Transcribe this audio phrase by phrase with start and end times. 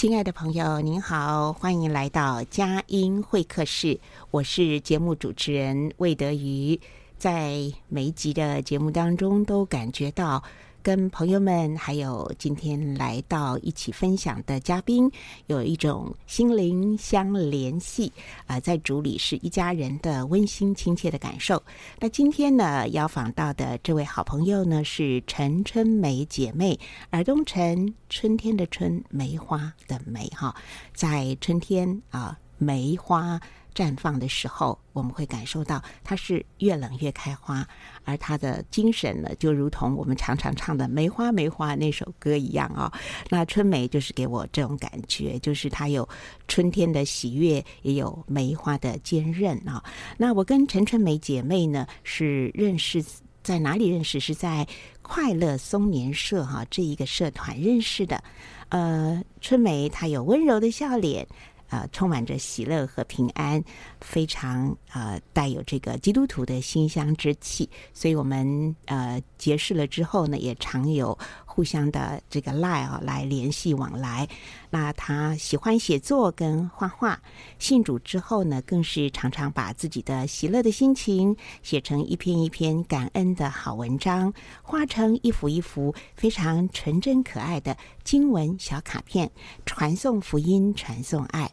[0.00, 4.00] 亲爱的朋友，您好，欢迎来到佳音会客室。
[4.30, 6.80] 我是节目主持人魏德瑜，
[7.18, 10.42] 在每一集的节目当中，都感觉到
[10.82, 15.10] 跟朋友们，还有今天来到一起分享的嘉宾，
[15.46, 18.12] 有一种心灵相联系
[18.46, 21.62] 啊、在主里是一家人的温馨亲切的感受。
[21.98, 26.78] 那今天呢，要访到的这位好朋友呢，是陈春梅姐妹，
[27.12, 30.54] 耳东陈，春天的春，梅花的梅哈，
[30.94, 33.40] 在春天啊，梅花。
[33.74, 37.66] 绽放的时候，我们会感受到它是越冷越开花，
[38.04, 42.98] 而它的精神呢，就如同我们常常唱的《梅花梅花》那首歌一样啊、哦。
[43.28, 46.08] 那春梅就是给我这种感觉，就是它有
[46.48, 49.84] 春天的喜悦，也有梅花的坚韧啊、哦。
[50.16, 53.04] 那我跟陈春梅姐妹呢，是认识
[53.42, 54.20] 在哪里认识？
[54.20, 54.66] 是在
[55.02, 58.22] 快乐松年社哈、这一个社团认识的。
[58.68, 61.26] 呃，春梅她有温柔的笑脸。
[61.70, 63.62] 呃，充满着喜乐和平安，
[64.00, 67.68] 非常呃带有这个基督徒的馨香之气。
[67.94, 71.16] 所以，我们呃结识了之后呢，也常有
[71.52, 74.28] 互相的这个 line 啊来联系往来。
[74.70, 77.20] 那他喜欢写作跟画画，
[77.58, 89.30] 信主之后呢，更是常常把自己的喜乐的心情写成一篇一篇感恩的好文章，画成一幅一幅非常纯真可爱的经文小卡片，
[89.66, 91.50] 传送福音，传送爱。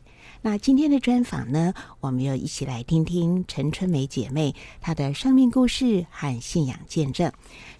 [0.50, 7.30] 那今天的专访呢，我们要一起来听听陈春梅姐妹她的生命故事和信仰见证。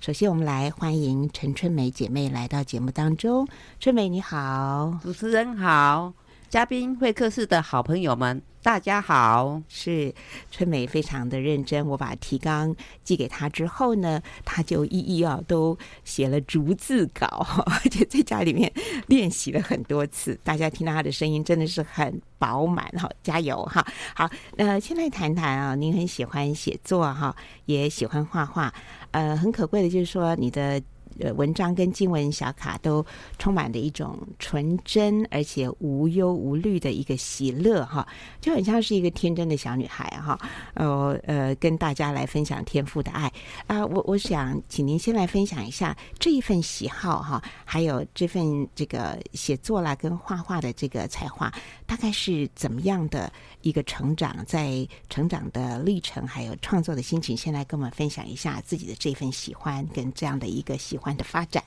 [0.02, 3.48] 首先，我们来欢迎陈春梅姐妹来到节目当中。
[3.80, 6.12] 春梅你好，主持人好，
[6.50, 8.42] 嘉宾会客室的好朋友们。
[8.68, 10.14] 大家好，是
[10.52, 11.88] 春梅非常的认真。
[11.88, 17.26] 我把提纲寄给她之后呢，她就一一啊都写了逐字稿，
[17.66, 18.70] 而且在家里面
[19.08, 20.38] 练习了很多次。
[20.44, 23.88] 大家听到她的声音真的是很饱满哈，加油哈！
[24.14, 27.34] 好，那先来谈谈啊，您很喜欢写作哈，
[27.68, 28.74] 也喜欢画画，
[29.12, 30.84] 呃，很可贵的就是说你的。
[31.20, 33.06] 呃，文章跟经文小卡都
[33.38, 38.08] 充满着一种纯真而且无忧无虑的一个喜乐哈，
[38.40, 40.40] 就很像是一个天真的小女孩哈。
[40.74, 43.32] 呃呃，跟大家来分享天赋的爱
[43.66, 51.52] 啊，我我想请您先来分享一下这一份喜好哈，还有这份这个写作啦跟画画的这个才华，
[51.86, 61.07] 大概是怎么样的一个成长，在成长的历程还有创作的心情，先来跟我们分享一下自己的这份喜欢跟这样的一个喜欢。
[61.16, 61.64] 的发展，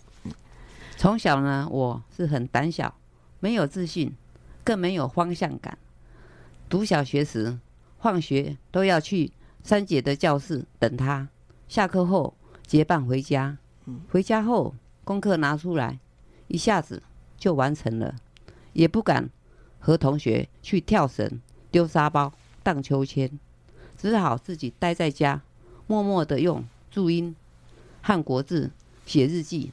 [0.96, 2.94] 从小呢，我是很胆小，
[3.38, 4.12] 没有自信，
[4.62, 5.78] 更没有方向感。
[6.68, 7.58] 读小学时，
[8.00, 9.32] 放学都要去
[9.62, 11.28] 三姐的教室等她，
[11.68, 12.34] 下课后
[12.66, 13.56] 结伴回家。
[14.10, 14.74] 回家后
[15.04, 15.98] 功课拿出来，
[16.48, 17.02] 一下子
[17.36, 18.14] 就完成了，
[18.72, 19.30] 也不敢
[19.78, 22.32] 和同学去跳绳、丢沙包、
[22.62, 23.30] 荡秋千，
[23.96, 25.42] 只好自己待在家，
[25.86, 27.34] 默默的用注音
[28.02, 28.70] 和国字。
[29.10, 29.72] 写日记，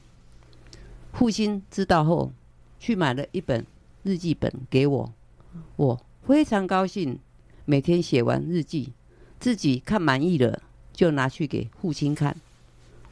[1.14, 2.32] 父亲知道后，
[2.80, 3.64] 去买了一本
[4.02, 5.14] 日记本给我。
[5.76, 7.20] 我非常高兴，
[7.64, 8.94] 每天写完日记，
[9.40, 12.36] 自己看满意了，就拿去给父亲看。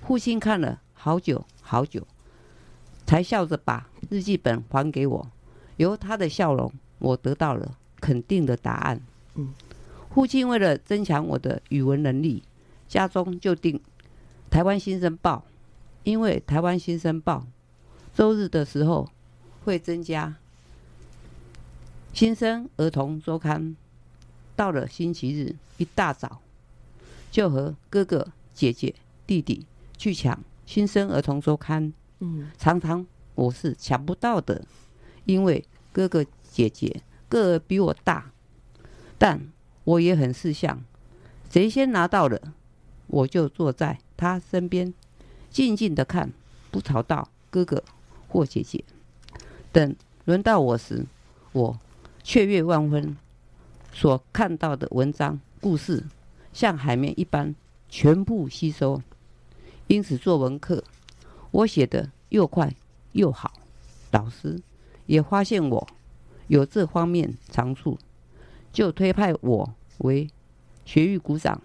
[0.01, 2.07] 父亲看了好久好久，
[3.05, 5.31] 才笑着把日记本还给我。
[5.77, 8.99] 由他的笑容，我得到了肯定的答案。
[9.35, 9.53] 嗯，
[10.09, 12.41] 父亲为了增强我的语文能力，
[12.87, 13.77] 家中就订
[14.49, 15.45] 《台湾新生报》。
[16.05, 17.45] 因为台湾新生报
[18.13, 19.09] 周日的时候
[19.63, 20.35] 会增加
[22.13, 23.75] 新生儿童周刊，
[24.55, 26.39] 到了星期日一大早
[27.29, 28.93] 就和哥哥姐姐
[29.27, 29.65] 弟弟
[29.97, 31.91] 去抢新生儿童周刊。
[32.19, 34.63] 嗯，常常我是抢不到的，
[35.25, 38.31] 因为哥哥姐姐个儿比我大，
[39.17, 39.51] 但
[39.83, 40.79] 我也很识相，
[41.49, 42.53] 谁先拿到了，
[43.07, 44.93] 我就坐在他身边，
[45.55, 46.33] 静静的看，
[46.69, 47.81] 不吵到哥哥
[48.27, 48.83] 或姐姐。
[49.71, 51.05] 等轮到我时，
[51.53, 51.79] 我
[52.21, 53.15] 雀跃万分，
[53.93, 56.03] 所看到的文章故事，
[56.51, 57.55] 像海绵一般
[57.87, 59.01] 全部吸收。
[59.87, 60.83] 因此作文课，
[61.51, 62.75] 我写得又快
[63.13, 63.53] 又好，
[64.11, 64.61] 老师
[65.05, 65.87] 也发现我
[66.47, 67.97] 有这方面长处，
[68.73, 70.29] 就推派我为
[70.83, 71.61] 学艺股长，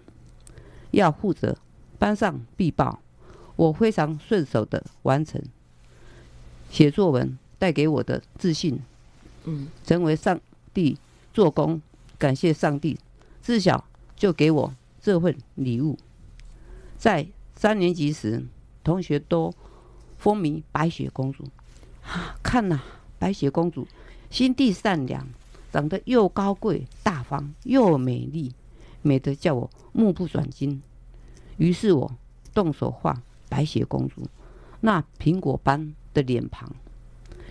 [0.91, 1.57] 要负责
[1.99, 3.01] 班上必报。
[3.61, 5.39] 我非常顺手的完成
[6.71, 8.79] 写作文带给我的自信，
[9.43, 10.41] 嗯，成为上
[10.73, 10.97] 帝
[11.31, 11.79] 做工，
[12.17, 12.97] 感谢上帝，
[13.39, 13.85] 自小
[14.15, 15.99] 就给我这份礼物。
[16.97, 18.43] 在三年级时，
[18.83, 19.53] 同学都
[20.17, 21.43] 风靡白雪公主，
[22.01, 22.81] 啊， 看呐，
[23.19, 23.87] 白雪公主
[24.31, 25.27] 心地善良，
[25.71, 28.55] 长得又高贵大方又美丽，
[29.03, 30.81] 美得叫我目不转睛。
[31.57, 32.11] 于是我
[32.55, 33.21] 动手画。
[33.51, 34.25] 白雪公主
[34.79, 36.71] 那苹果般的脸庞，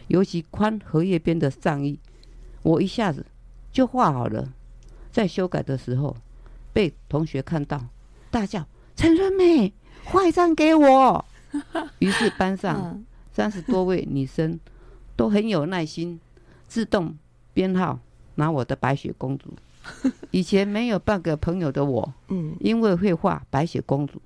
[0.08, 1.98] 尤其宽荷叶边的上衣，
[2.62, 3.26] 我一下子
[3.70, 4.50] 就画好了。
[5.12, 6.16] 在修改的时候，
[6.72, 7.84] 被同学看到，
[8.30, 8.66] 大叫
[8.96, 9.74] ：“陈春美，
[10.04, 11.24] 画一张给我！”
[12.00, 14.58] 于是班上三十多位女生
[15.16, 16.18] 都很有耐心，
[16.66, 17.18] 自动
[17.52, 17.98] 编号
[18.36, 19.52] 拿我的白雪公主。
[20.30, 22.14] 以前没有半个朋友的我，
[22.60, 24.20] 因为会画白雪公主，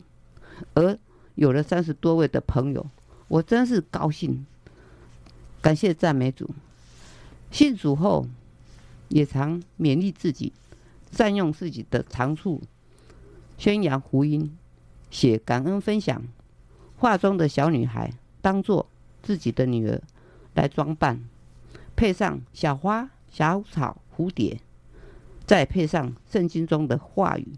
[0.74, 0.98] 而
[1.34, 2.86] 有了三十多位的朋友，
[3.28, 4.46] 我真是高兴。
[5.60, 6.50] 感谢赞美主。
[7.50, 8.26] 信主后，
[9.08, 10.52] 也常勉励自己，
[11.10, 12.62] 善用自己的长处，
[13.58, 14.56] 宣扬福音，
[15.10, 16.22] 写感恩分享。
[16.96, 18.86] 画中的小女孩当做
[19.22, 20.00] 自己的女儿
[20.54, 21.20] 来装扮，
[21.96, 24.60] 配上小花、小草、蝴蝶，
[25.44, 27.48] 再配上圣经中的话语。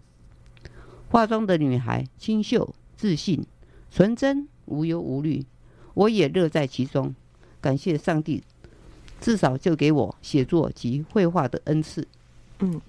[1.09, 3.45] 画中的女孩清秀自信。
[3.91, 5.45] 纯真无忧无虑，
[5.93, 7.13] 我也乐在其中。
[7.59, 8.43] 感谢上帝，
[9.19, 12.07] 至少就给我写作及绘画的恩赐。
[12.59, 12.79] 嗯，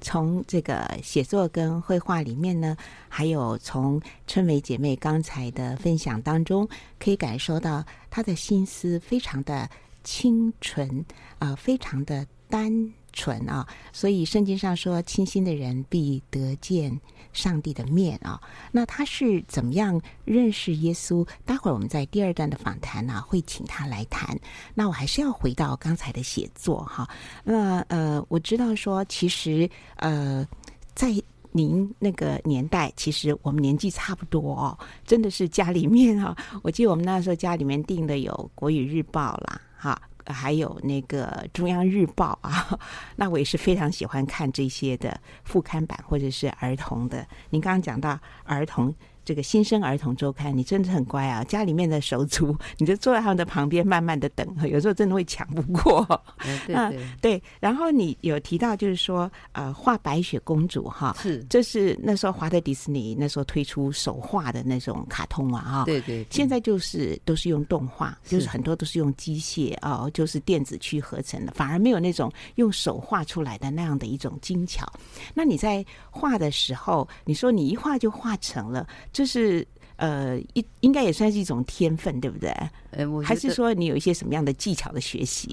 [0.00, 2.76] 从这个写作跟绘画里面呢，
[3.08, 6.68] 还有从春梅姐妹刚才的分享当中，
[6.98, 9.68] 可以感受到她的心思非常的
[10.02, 11.04] 清纯
[11.38, 13.66] 啊、非常的单纯啊。
[13.94, 17.00] 所以圣经上说：“清心的人必得见。”
[17.32, 18.40] 上帝的面啊，
[18.70, 21.26] 那他是怎么样认识耶稣？
[21.44, 24.38] 待会儿我们在第二段的访谈呢，会请他来谈。
[24.72, 27.08] 那我还是要回到刚才的写作哈。
[27.42, 30.46] 那呃，我知道说，其实呃，
[30.94, 31.12] 在
[31.50, 36.36] 您那个年代，其实我们年纪差不多哦，真的是家里面哈。
[36.62, 40.00] 我记得我们那时候家里面订的有《国语日报》啦，哈。
[40.26, 42.78] 还有那个中央日报啊，
[43.16, 47.26] 那我也是非常喜欢看这些的副刊版或者是儿童的。
[47.50, 48.94] 您刚刚讲到儿童。
[49.24, 51.42] 这个新生儿童周刊，你真的很乖啊！
[51.44, 54.46] 家里面的手足，你就坐在他们的旁边，慢慢的等。
[54.68, 56.04] 有时候真的会抢不过。
[56.44, 57.42] 嗯、对对，对。
[57.60, 65.84] 然后你有提到，就是说，呃，画白雪公主哈，是，这是那时候华特迪士尼那时候推出手画的那种卡通啊，哈。
[65.84, 66.26] 对对。
[66.30, 74.86] 现在就是都是用动画，就是很多都是用机械哦，就是电子去合成的，反而没有那种用手画出来的那样的一种精巧。
[75.32, 78.86] 那你在画的时候，你说你一画就画成了。
[79.14, 79.66] 就是
[79.96, 82.50] 呃，一应该也算是一种天分，对不对？
[82.90, 85.48] 呃，我还是说你有一些什么样的技巧的学习？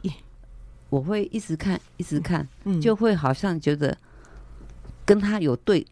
[0.89, 3.95] 我会一直看，一直看，嗯，就会好像觉得
[5.05, 5.85] 跟他有对，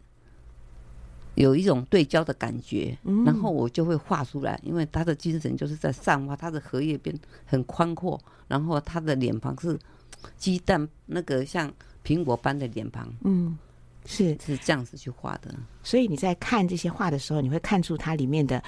[1.36, 4.58] 有一种对焦的感觉，嗯，然后我就会画出来。
[4.64, 9.78] 因为他的精神就是在散发，他的荷叶边很宽阔，然后他的脸庞是
[10.36, 11.72] 鸡蛋那个像
[12.04, 13.56] 苹果般的脸庞，嗯。
[14.06, 18.62] 是是这样子去画的，所以你在看这些画的时候，你会看出它里面的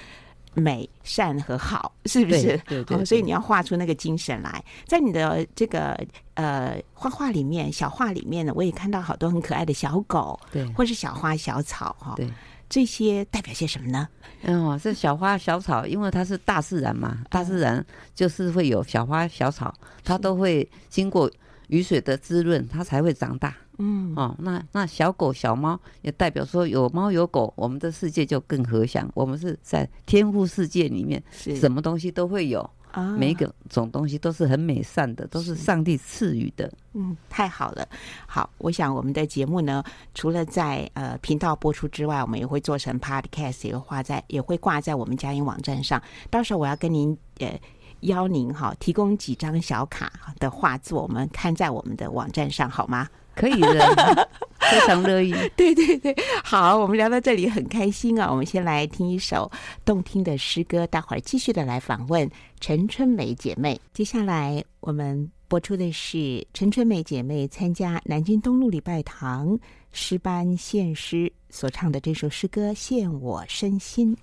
[0.54, 2.42] 美、善和好，是不是？
[2.66, 3.04] 对对，对、哦。
[3.04, 4.62] 所以你要画出那个精神来。
[4.86, 5.98] 在你的这个
[6.34, 12.14] 呃画画里面，小画里面呢，我也看到好多很可爱的小狗，对，或是小花小草哈。
[12.16, 12.28] 对，
[12.68, 14.06] 这些代表些什么呢？
[14.42, 17.84] 嗯，这小花小草，因为它是大自然嘛，大自然
[18.14, 19.72] 就是会有小花小草，
[20.04, 21.30] 它都会经过
[21.68, 23.56] 雨水的滋润，它才会长大。
[23.78, 29.10] 嗯，哦，那那小狗小猫也代表说有猫有狗，我们的世界就更和祥。
[29.14, 32.68] 我们是在天赋世界里面，什么东西都会有。
[32.92, 36.70] 啊，每一个种东西都是很美善的，都是上帝赐予的。
[36.92, 37.88] 嗯，太好了。
[38.26, 39.82] 好，我想我们的节目呢，
[40.14, 46.02] 除了在呃频道播出之外，我们也会做成 podcast，也会挂在也会挂在我们佳音网站上。
[46.28, 47.58] 到时候我要跟您呃
[48.02, 53.08] 邀您哈，提供几张小卡的画作，我们看在我们的网站上好吗？
[53.34, 54.28] 可以的，
[54.60, 55.32] 非常乐意。
[55.56, 58.30] 对对对，好，我们聊到这里很开心啊。
[58.30, 59.50] 我们先来听一首
[59.86, 62.30] 动听的诗歌，待会儿继续的来访问
[62.60, 63.80] 陈春梅姐妹。
[63.94, 69.58] 接下来我们播出的是陈春梅姐妹参加南京东路礼拜堂
[69.92, 74.14] 诗班献诗所唱的这首诗歌《献我身心》。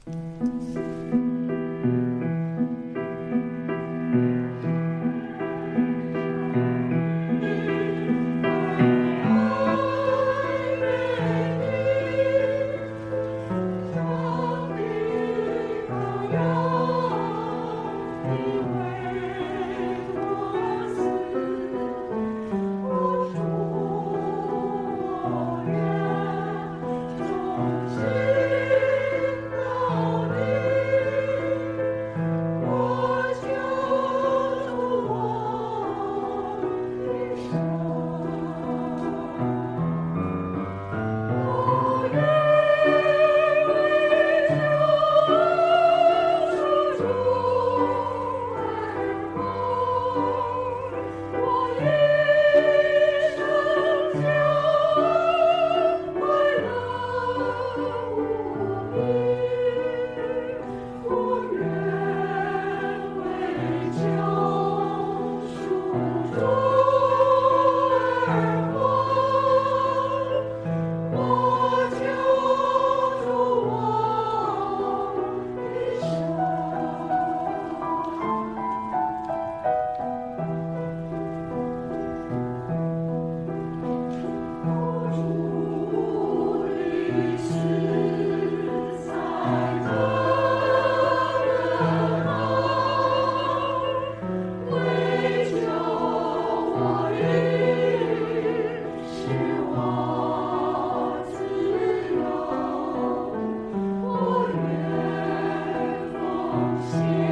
[106.77, 107.28] now.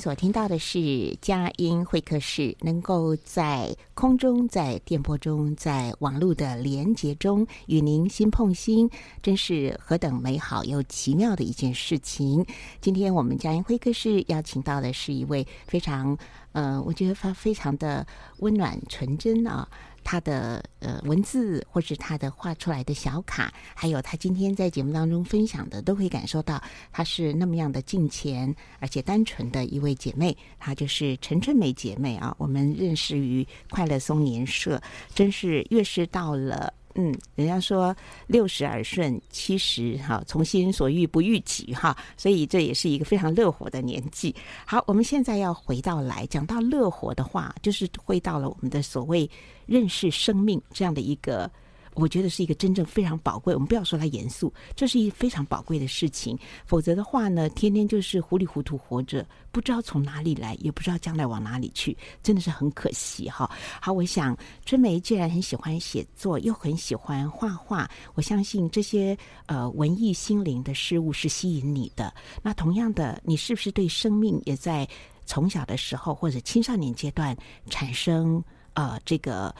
[0.00, 8.88] 所听到的是佳音会客室，能够在空中、在电波中、在网络的连接中与您心碰心，
[9.22, 12.46] 真是何等美好又奇妙的一件事情。
[12.80, 16.16] 今天我们佳音会客室邀请到的是一位非常，
[16.52, 18.06] 呃，我觉得他非常的
[18.38, 19.68] 温暖纯真啊。
[20.02, 30.36] 他的呃文字，或是他的画出来的小卡，还有他今天在节目当中分享的，都可以感受到他是那么样的近前，而且单纯的一位姐妹。
[30.58, 34.80] 她就是陈春梅姐妹啊，我们认识于快乐松年社，
[35.14, 36.72] 真是越是到了。
[36.94, 37.94] 嗯，人家说
[38.26, 44.34] 六十而顺，七十哈，从心所欲不逾矩哈，所以这也是一个非常乐活的年纪。
[44.66, 49.30] 好，我们现在要回到来讲到乐活的话，就是回到了我们的所谓
[49.66, 51.50] 认识生命这样的一个。
[51.94, 53.52] 我觉得是一个真正非常宝贵。
[53.54, 56.38] 我们不要说它严肃，这是一非常宝贵的事情。
[56.64, 63.50] 否则的话呢，天天就是糊里糊涂活着，不知道从哪里来，也不知道将来往哪里去，真的是很可惜哈。
[63.80, 69.16] 好，我想春梅既然很喜欢写作，又很喜欢画画，我相信这些
[69.46, 72.12] 呃文艺心灵的事物是吸引你的。
[72.42, 74.88] 那同样的，你是不是对生命也在
[75.26, 77.36] 从小的时候或者青少年阶段
[77.68, 78.42] 产生？
[78.74, 79.52] 呃这个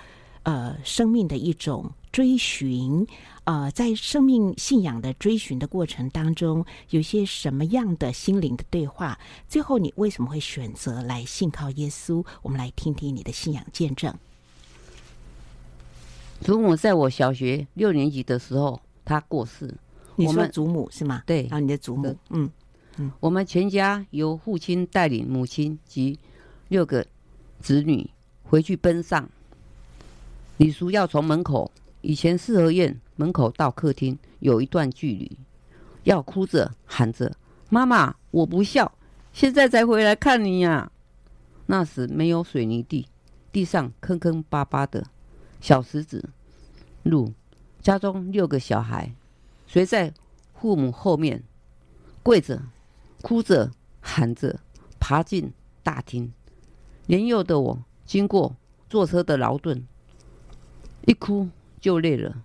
[0.42, 3.06] 呃生命的一种追寻。
[3.44, 9.18] 呃，在生命信仰的追寻的过程当中，有些什么样的心灵的对话？
[9.48, 12.24] 最后，你为什么会选择来信靠耶稣？
[12.42, 14.14] 我们来听听你的信仰见证。
[16.42, 19.74] 祖母在我小学六年级的时候，她过世。
[20.14, 21.22] 你说祖母是吗？
[21.26, 22.48] 对，然后你的祖母，嗯
[22.98, 26.16] 嗯，我们全家由父亲带领母亲及
[26.68, 27.04] 六个
[27.58, 28.08] 子女
[28.44, 29.28] 回去奔丧。
[30.60, 35.38] 李叔要从门口，以前四合院门口到客厅有一段距离，
[36.04, 37.34] 要哭着喊着
[37.70, 38.92] ：“妈妈，我不孝，
[39.32, 40.92] 现在才回来看你呀、”
[41.64, 43.08] 那时没有水泥地，
[43.50, 45.06] 地上坑坑巴巴的。
[45.62, 46.28] 小石子
[47.04, 47.32] 路，
[47.80, 49.14] 家中六个小孩，
[49.66, 50.12] 随在
[50.52, 51.42] 父母后面，
[52.22, 52.60] 跪着、
[53.22, 53.70] 哭着、
[54.02, 54.60] 喊着，
[54.98, 56.30] 爬进大厅。
[57.06, 58.54] 年幼的我经过
[58.90, 59.86] 坐车的劳顿，
[61.06, 61.48] 一哭
[61.80, 62.44] 就累了。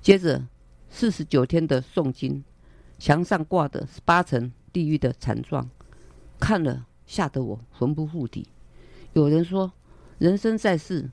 [0.00, 0.46] 接着
[0.88, 2.42] 四十九天的诵经，
[2.98, 5.68] 墙上挂的是八层地狱的惨状，
[6.38, 8.48] 看了吓得我魂不附体。
[9.12, 9.72] 有人说，
[10.18, 11.10] 人生在世。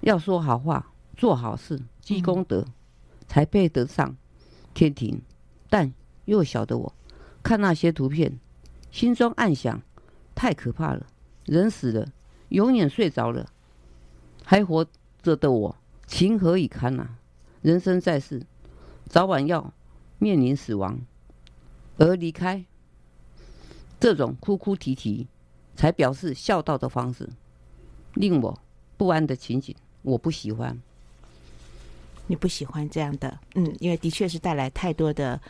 [0.00, 2.66] 要说好话，做好事，积功德，
[3.28, 4.16] 才配得上
[4.74, 5.22] 天庭。
[5.70, 5.92] 但
[6.24, 6.92] 幼小的我，
[7.40, 8.40] 看那些图片，
[8.90, 9.80] 心中暗想：
[10.34, 11.06] 太可怕了！
[11.44, 12.08] 人死了，
[12.48, 13.48] 永远睡着了，
[14.44, 14.84] 还活
[15.22, 15.76] 着的我，
[16.12, 17.08] 情何以堪啊！
[17.62, 18.42] 人生在世，
[19.08, 19.72] 早晚要
[20.18, 21.00] 面临死亡，
[21.96, 22.62] 而离开，
[23.98, 25.26] 这种哭哭啼啼，
[25.74, 27.26] 才表示孝道的方式，
[28.12, 28.58] 令我
[28.98, 29.74] 不安的情景。
[30.02, 30.78] 我不喜欢，
[32.26, 35.40] 你不喜欢这样的，嗯，因为的确是带来太多的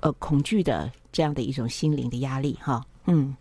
[0.00, 3.36] 呃恐惧的这样的一种心灵的压力，哈，嗯，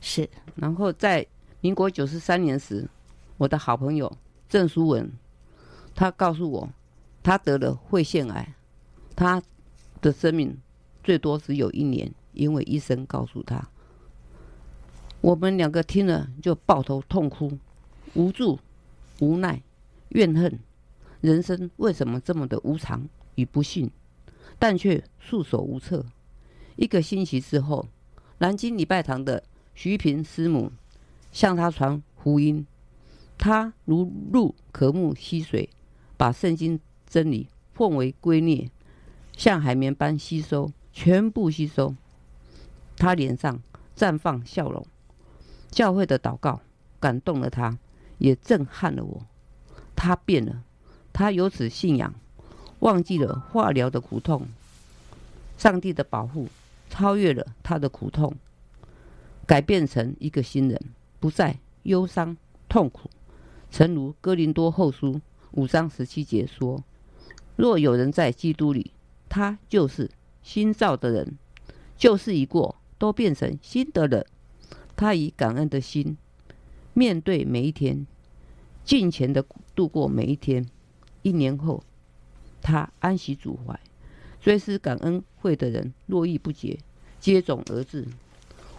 [0.00, 0.30] 是。
[0.54, 1.26] 然后在
[1.60, 2.88] 民国九十三年时，
[3.36, 4.16] 我的好朋友
[4.48, 5.10] 郑书文，
[5.96, 6.70] 他告诉我，
[7.24, 8.54] 他得了肺腺癌，
[9.16, 9.42] 他
[10.00, 10.56] 的生命
[11.02, 13.68] 最多只有一年，因为医生告诉他。
[15.20, 17.58] 我们两个听了就抱头痛哭，
[18.14, 18.60] 无助。
[19.18, 19.62] 无奈、
[20.10, 20.60] 怨恨，
[21.22, 23.90] 人生为什么这么的无常与不幸，
[24.58, 26.04] 但却束手无策。
[26.76, 27.88] 一个星期之后，
[28.36, 29.42] 南京礼拜堂的
[29.74, 30.70] 徐平师母
[31.32, 32.66] 向他传福音，
[33.38, 35.70] 他如入渴木溪水，
[36.16, 38.68] 把圣经真理奉为圭臬，
[39.36, 41.94] 像海绵般吸收，全部吸收。
[42.96, 43.60] 他脸上
[43.96, 44.86] 绽放笑容，
[45.70, 46.60] 教会的祷告
[46.98, 47.78] 感动了他。
[48.18, 49.26] 也震撼了我，
[49.94, 50.62] 他变了，
[51.12, 52.14] 他由此信仰，
[52.78, 54.48] 忘记了化疗的苦痛，
[55.58, 56.48] 上帝的保护
[56.88, 58.34] 超越了他的苦痛，
[59.44, 60.80] 改变成一个新人，
[61.20, 62.34] 不再忧伤
[62.70, 63.10] 痛苦。
[63.70, 65.20] 诚如哥林多后书
[65.52, 66.84] 五章十七节说
[67.56, 68.92] ：“若有人在基督里，
[69.28, 70.10] 他就是
[70.42, 71.38] 新造的人，
[71.96, 74.26] 旧事已过，都变成新的人。”
[74.96, 76.16] 他以感恩的心。
[76.94, 78.06] 面对每一天，
[78.82, 80.66] 尽情的度过每一天。
[81.22, 81.82] 一年后，
[82.62, 83.78] 他安息主怀，
[84.40, 86.78] 追思感恩会的人络绎不绝，
[87.20, 88.06] 接踵而至。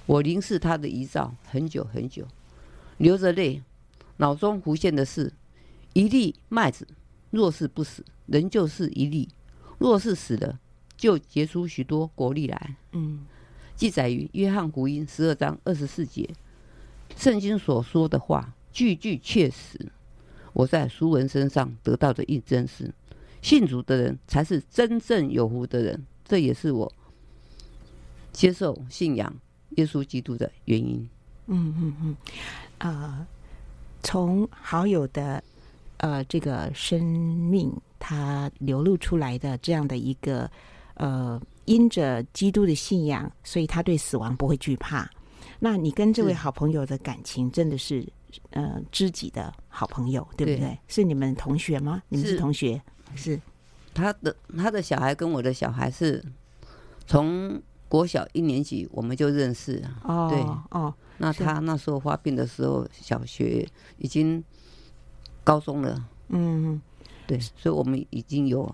[0.06, 2.25] 我凝视他的遗照很久很久，
[2.97, 3.62] 流着泪，
[4.17, 5.32] 脑中浮现的是：
[5.97, 6.88] 一粒麦子，
[7.31, 9.27] 若是不死，仍旧是一粒；
[9.79, 10.60] 若是死了，
[10.95, 12.75] 就结出许多果粒来。
[12.91, 13.25] 嗯，
[13.75, 16.29] 记载于约翰福音十二章二十四节。
[17.15, 19.91] 圣经所说的话句句确实。
[20.53, 22.93] 我在书文身上得到的印证是：
[23.41, 26.05] 信主的人才是真正有福的人。
[26.23, 26.93] 这也是我
[28.31, 29.36] 接受信仰
[29.77, 31.10] 耶稣基督的原因。
[31.47, 32.17] 嗯嗯嗯。
[32.77, 33.27] 啊、呃，
[34.03, 35.43] 从好友的
[35.97, 40.49] 呃这个生命，他流露出来的这样的一个
[40.95, 45.10] 呃，因着基督的信仰，所以他对死亡不会惧怕。
[45.60, 48.07] 那你跟这位好朋友的感情真的是，
[48.51, 50.69] 呃，知己的好朋友，对不对？
[50.69, 52.01] 对，是你们同学吗？
[52.10, 52.79] 你们是同学？
[53.15, 53.41] 是，是
[53.93, 56.23] 他的他的小孩跟我的小孩是
[57.07, 60.39] 从国小一年级我们就认识哦，对
[60.79, 64.43] 哦，那他那时候发病的时候，小学已经
[65.47, 66.10] 高中了。
[66.27, 66.81] 嗯，
[67.25, 68.69] 对，所以我们已经有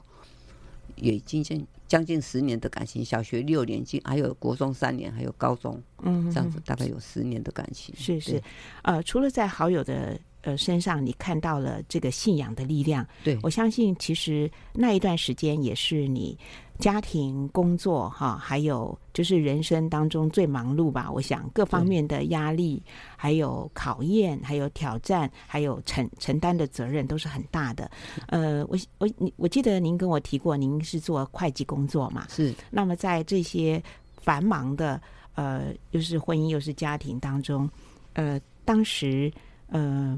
[0.95, 1.67] 也已经。
[1.85, 7.93] 将近十年的感情，小学六年级，还有国中三年，还有高中，嗯，这样子大概有十年的感情。
[7.95, 8.41] 是是，
[8.81, 13.05] 呃，除了在好友的呃身上，你看到了这个信仰的力量。
[13.23, 16.37] 对，我相信，其实那一段时间也是你
[16.79, 21.09] 家庭、工作哈，还有就是人生当中最忙碌吧。
[21.11, 22.81] 我想各方面的压力，
[23.15, 27.89] 还有考验，还有挑战，还有承承担的责任都是很大的。
[28.27, 32.27] 呃，我我你我记得您跟我提过，您是做会计工作嘛？
[32.29, 32.53] 是。
[32.69, 33.81] 那么在这些
[34.21, 35.01] 繁忙的
[35.35, 37.69] 呃，又是婚姻又是家庭当中，
[38.13, 39.31] 呃，当时
[39.73, 40.17] 呃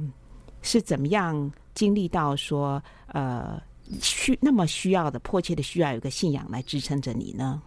[0.61, 3.59] 是怎么样经历到说呃？
[4.01, 7.61] 需那么需要的迫切的需要有个信仰来支撑着你呢？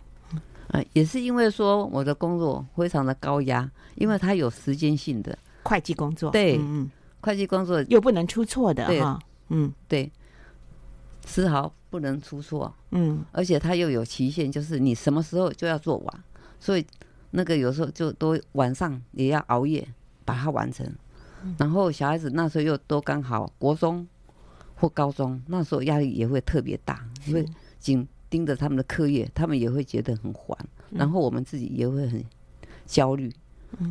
[0.66, 5.38] 呃，也是因为说我的工作非常的高压，因为它有时间性的。
[5.62, 7.81] 会计工作，对，嗯，会计工作。
[7.83, 9.16] 又不能出错的哈，
[9.51, 10.11] 嗯，对，
[11.24, 16.24] 丝毫不能出错，嗯，而且它又有期限，就是你什么时候就要做完，
[16.59, 16.85] 所以
[17.31, 19.87] 那个有时候就都晚上也要熬夜
[20.24, 20.85] 把它完成，
[21.59, 24.07] 然后小孩子那时候又都刚好国中。
[24.81, 27.44] 或高中那时候压力也会特别大，因为
[27.81, 30.57] 紧盯着他们的课业，他们也会觉得很烦，
[30.90, 32.24] 然后我们自己也会很
[32.87, 33.29] 焦虑，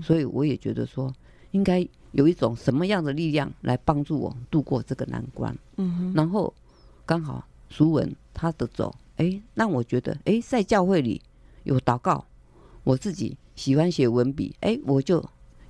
[0.02, 1.14] 所以我也觉得说，
[1.52, 5.54] 应该有一种什么样的力量来帮助我度过这个难关。
[5.76, 6.54] 嗯，然后
[7.06, 11.22] 刚好淑文他的走，哎，让我觉得，哎，在教会里
[11.66, 12.24] 有祷告，
[12.86, 15.22] 我自己喜欢写文笔，哎，我就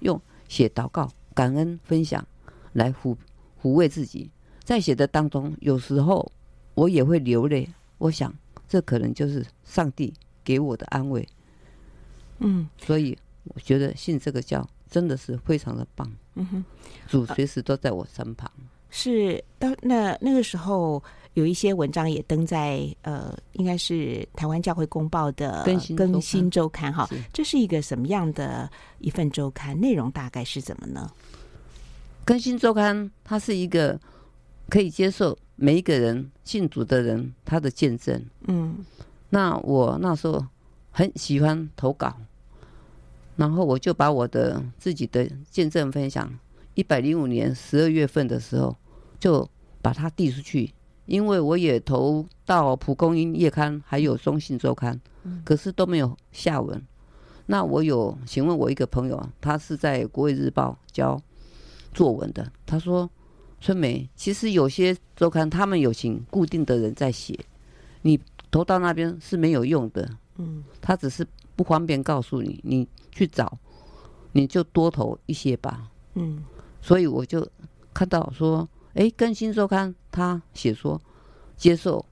[0.02, 2.26] 用写祷告、感恩、分享
[2.73, 3.15] 来抚
[3.62, 4.32] 抚慰自己。
[4.63, 6.32] 在写的当中，有时候
[6.73, 7.69] 我也会流泪。
[8.00, 8.34] 我想，
[8.67, 10.12] 这可能就是上帝
[10.43, 11.28] 给我的安慰。
[12.39, 16.12] 嗯，所以我觉得信这个教真的是非常的棒。
[16.34, 16.65] 嗯哼，
[17.08, 18.52] 主随时都在我身旁。
[18.89, 21.04] 是到那那个时候，
[21.38, 25.63] 有一些文章也登在呃，应该是台湾教会公报的
[25.95, 27.08] 更新周刊哈。
[27.32, 29.80] 这是一个什么样的一份周刊？
[29.80, 31.12] 内容大概是怎么呢？
[32.26, 34.00] 更新周刊它是一个。
[34.69, 38.21] 可以接受每一个人信主的人他的见证。
[38.47, 38.84] 嗯，
[39.30, 40.45] 那我那时候
[40.91, 42.13] 很喜欢投稿，
[43.38, 46.38] 然后我就把我的自己的见证分享，
[46.73, 48.76] 一百零五年十二月份的时候
[49.21, 49.50] 就
[49.82, 50.73] 把它递出去，
[51.08, 55.02] 因为我也投到蒲公英月刊还有中信周刊，
[55.43, 56.80] 可是都没有下文。
[57.48, 61.20] 那我有请问我一个朋友啊，他是在国卫日报教
[61.91, 63.10] 作文的，他说。
[63.60, 67.36] 春梅，其实有些周刊他们有请固定的人在写，
[68.04, 68.20] 你
[68.52, 70.08] 投到那边是没有用的。
[70.36, 73.58] 嗯，他只是不方便告诉你，你去找，
[74.32, 75.89] 你就多投一些吧。
[76.13, 76.46] 嗯，
[76.84, 77.50] 所以我就
[77.96, 81.02] 看到说，哎，更新周刊他写说
[81.56, 82.06] 接受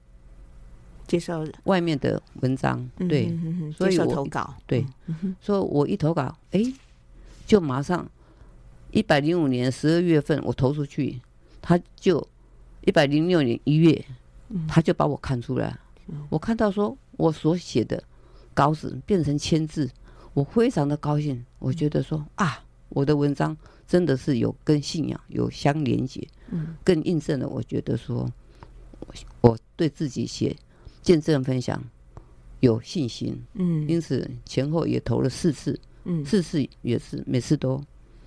[1.06, 3.36] 接受外面的文章，对，
[3.76, 6.62] 所以我投稿，对，嗯、所以我一投稿，哎，
[7.46, 8.08] 就马上
[8.90, 11.20] 一百零五年十二月份我投出去。
[11.68, 12.24] 他就
[12.82, 14.04] 一百零六年一月，
[14.68, 15.76] 他就把我看出来。
[16.28, 18.00] 我看到说我所写的
[18.54, 19.90] 稿子变成签字，
[20.32, 21.44] 我非常的高兴。
[21.58, 26.76] 我觉得说啊，我的文章真的是有跟信仰有相连接，嗯。
[26.84, 28.30] 更印证了我觉得说，
[29.40, 30.54] 我对自己写
[31.02, 31.82] 见证分享
[32.60, 33.40] 有信心。
[33.54, 37.82] 嗯，因此前后也投了四次，嗯，四次也是每次都。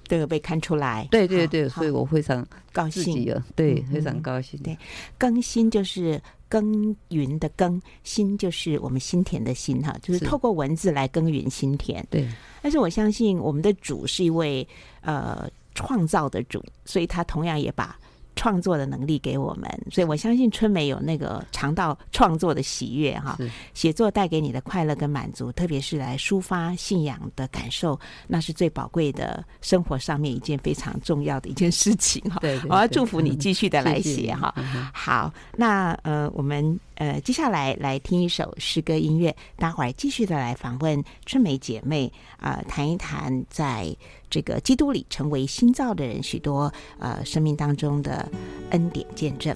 [0.08, 2.43] 都有被看出来，对对对，所以我非常
[2.74, 4.60] 高兴，对，非常高兴。
[4.63, 4.76] 对，
[5.19, 12.05] 更新就是耕耘的耕，心就是我们心田的心哈，就是透过文字来耕耘心田。
[12.09, 12.27] 对，
[12.62, 14.67] 但是我相信我们的主是一位
[15.01, 17.97] 呃创造的主，所以他同样也把。
[18.39, 23.38] 创作的能力给我们，所以我相信春梅有那个尝到创作的喜悦哈。
[23.73, 32.38] 写作带给你的快乐跟满足，特别是来抒发信仰的感受，那是最宝贵的生活上面一件非常重要的一件事情哈。
[32.39, 34.56] 对，对， 我要祝福你继续的来 写哈。
[34.93, 43.93] 好，那呃，我们呃接下来来听一首诗歌音乐，待会儿继续的来访问春梅姐妹啊，呃，谈一谈在。
[44.30, 48.30] 这个基督里成为新造的人，许多呃生命当中的
[48.72, 49.56] 恩典见证。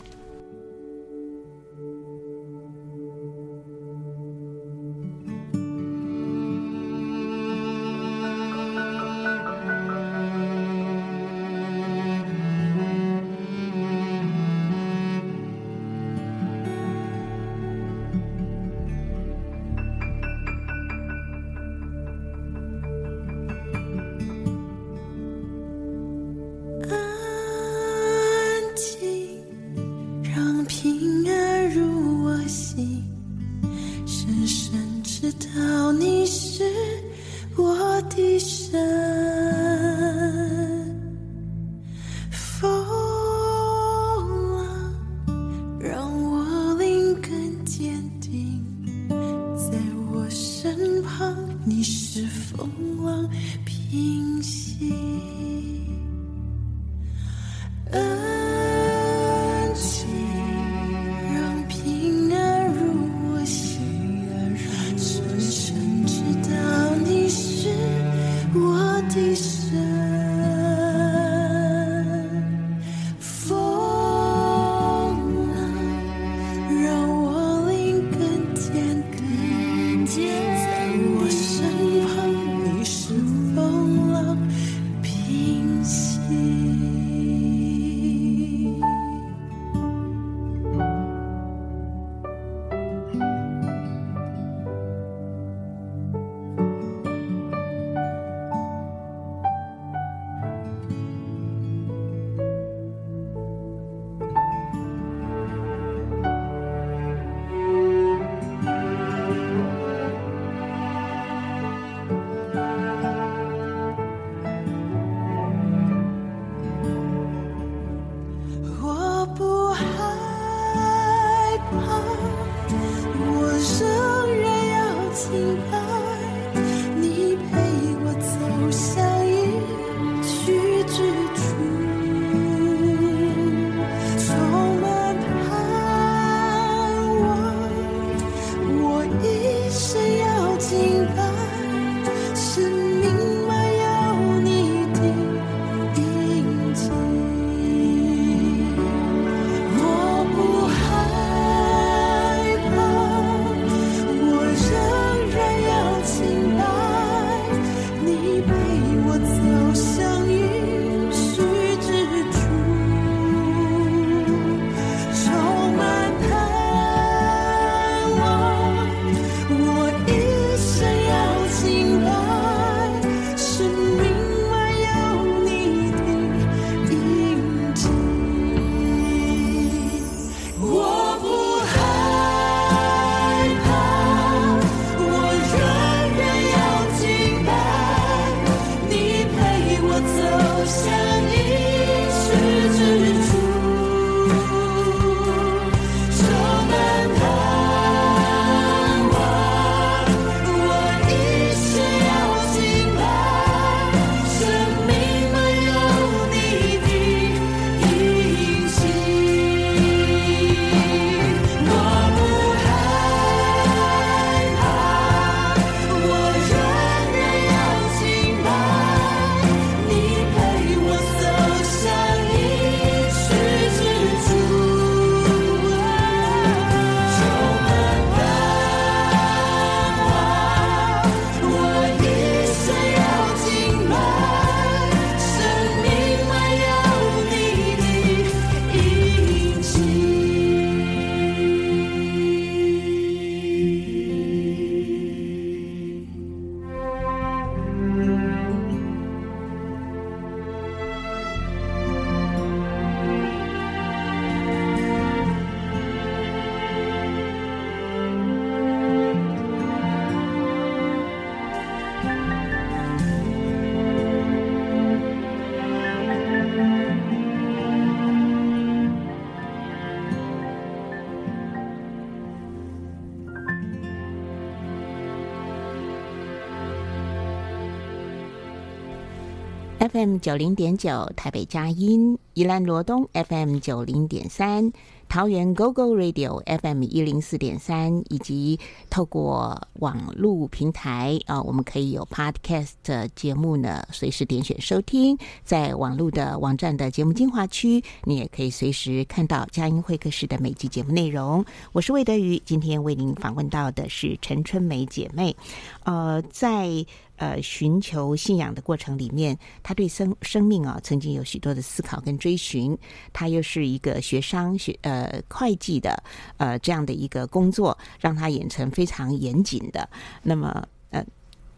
[279.93, 284.73] FM 九零点九台北佳音，宜兰罗东 FM 九零点三，
[285.07, 295.15] 桃园 GoGo Radio FM 一零四点三，以及透过网络平台啊，我们可以有 Podcast 节目呢，随时点选收听。
[295.43, 301.45] 在网络的网站的节目精华区，你也可以随时看到佳音会客室的每集节目内容。
[301.71, 305.35] 我是魏德瑜，今天为您访问到的是陈春梅姐妹。
[305.83, 306.83] 呃，在
[307.17, 312.77] 呃，寻求信仰的过程里面，他对生生命啊，曾经有许多的思考跟追寻。
[313.11, 316.03] 他又是一个学商学呃会计的
[316.37, 319.87] 呃这样的一个工作，让他演成非常严谨的。
[320.21, 321.05] 那么呃。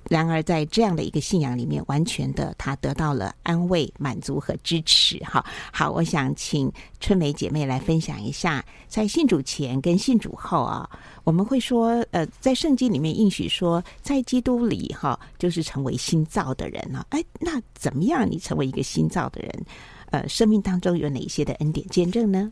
[0.08, 5.18] 然而，在这样的一个信仰里面，完全的他得到了安慰、满足和支持。
[5.20, 10.88] 哈，好，我想请春梅姐妹来分享一下，在信主前跟信主后啊，
[11.24, 17.08] 我们会说，呃，在圣经里面应许说，在基督里哈，就是成为新造的人了。
[17.10, 18.30] 哎，那怎么样？
[18.30, 19.66] 你成为一个新造的人，
[20.12, 22.52] 呃，生命当中有哪些的恩典见证呢？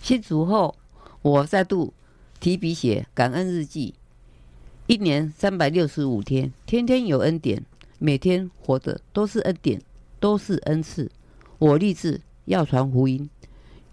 [0.00, 0.76] 信主后，
[1.22, 1.92] 我再度
[2.38, 3.92] 提笔写感恩日记。
[4.88, 7.62] 一年三百六十五天，天天有恩典，
[7.98, 9.78] 每天活的都是恩典，
[10.18, 11.10] 都是恩赐。
[11.58, 13.28] 我立志要传福音，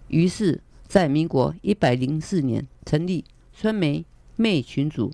[0.07, 4.05] 于是，在民国一百零四年成立春梅
[4.37, 5.11] 妹群组，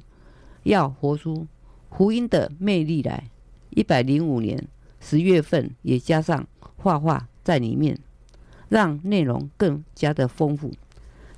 [0.62, 1.48] 要活出
[1.90, 3.32] 福音的魅力来。
[3.72, 4.68] 一百零五年
[5.00, 7.98] 十月份也加上画画在里面，
[8.70, 10.72] 让内容更加的丰富。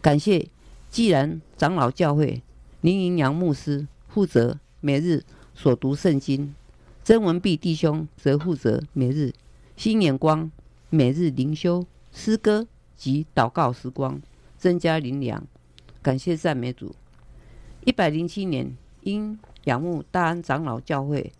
[0.01, 0.49] 感谢
[0.89, 2.41] 既然长老教会
[2.81, 5.23] 林营阳牧师负责每日
[5.55, 6.53] 所读圣经，
[7.03, 9.33] 曾文弼弟兄则负责每日
[9.75, 10.51] 新眼光、
[10.91, 14.21] 每日灵修诗歌及祷告时光，
[14.55, 15.43] 增加灵粮。
[16.03, 16.93] 感谢赞美主。
[17.85, 21.33] 一百零七年，因仰慕大安长老教会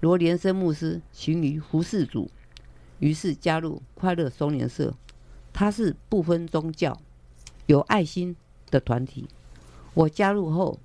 [0.00, 2.30] 罗连生牧师行于服侍主，
[3.00, 4.94] 于是加入快乐松年社。
[5.52, 6.98] 他是不分宗教、
[7.66, 8.34] 有爱心
[8.70, 9.28] 的团体。
[9.92, 10.78] 我加入后，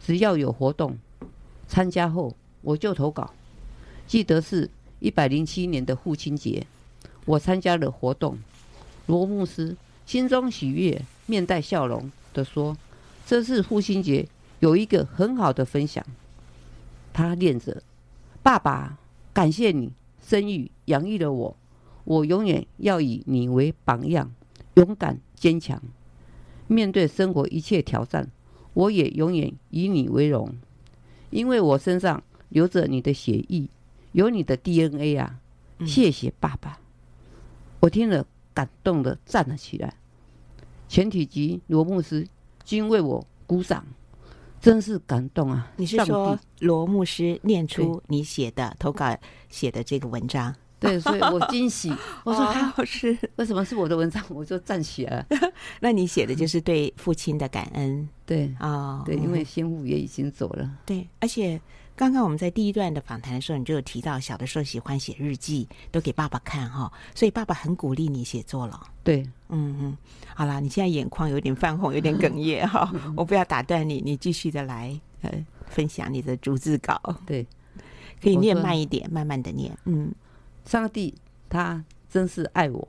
[0.00, 0.98] 只要有活动，
[1.68, 3.32] 参加后我就投稿。
[4.06, 6.66] 记得是一百零七年的父亲节，
[7.26, 8.38] 我参加了活动。
[9.06, 12.76] 罗牧师心中喜悦，面带笑容地说
[13.26, 14.26] ：“这次父亲节
[14.58, 16.04] 有一个很好的分享。”
[17.12, 17.82] 他念着
[18.42, 18.98] ：“爸爸，
[19.32, 19.92] 感谢你
[20.26, 21.56] 生育养育了我，
[22.04, 24.32] 我永远要以你为榜样，
[24.74, 25.80] 勇敢坚强，
[26.66, 28.28] 面对生活一切挑战。”
[28.74, 30.52] 我也永远以你为荣，
[31.30, 33.68] 因为我身上流着你的血液，
[34.12, 35.38] 有你的 DNA 啊！
[35.86, 36.72] 谢谢爸爸。
[36.72, 36.84] 嗯、
[37.80, 39.94] 我听了，感动的站了起来。
[40.88, 42.26] 全体及罗牧师
[42.64, 43.86] 均为我鼓掌，
[44.60, 45.72] 真是感动啊！
[45.76, 49.16] 你是说罗牧师念出你写的投稿
[49.48, 50.54] 写的这个文章？
[50.82, 51.92] 对，所以我惊喜。
[52.24, 54.24] 我说他好是为什么是我的文章？
[54.30, 55.26] 我就站起来了。
[55.80, 60.70] 那你写的就是对父亲的感恩，对啊，哦、对，因为先父也已经走了。
[60.86, 61.60] 对，而且
[61.94, 68.80] 刚刚我们在第一段的访谈的时候，你就有提到小的时候喜欢写日记，都给爸爸看哈，所以爸爸很鼓励你写作了。
[69.04, 69.96] 对，嗯嗯，
[70.34, 75.30] 好啦，你现在眼眶有点泛红，有点哽咽哈，我不要打断你，你继续的来呃
[75.66, 76.98] 分享你的逐字稿。
[77.26, 77.46] 对，
[78.22, 80.10] 可以念慢一点，慢慢的念，嗯。
[80.64, 81.14] 上帝
[81.48, 82.88] 他真是爱我，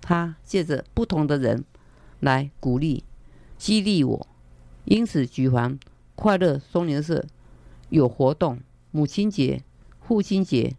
[0.00, 1.64] 他借着不同的人
[2.20, 3.04] 来鼓励、
[3.58, 4.26] 激励我，
[4.84, 5.78] 因此举凡
[6.14, 7.24] 快乐松年社
[7.88, 8.60] 有活动，
[8.90, 9.62] 母亲节、
[10.00, 10.76] 父亲节、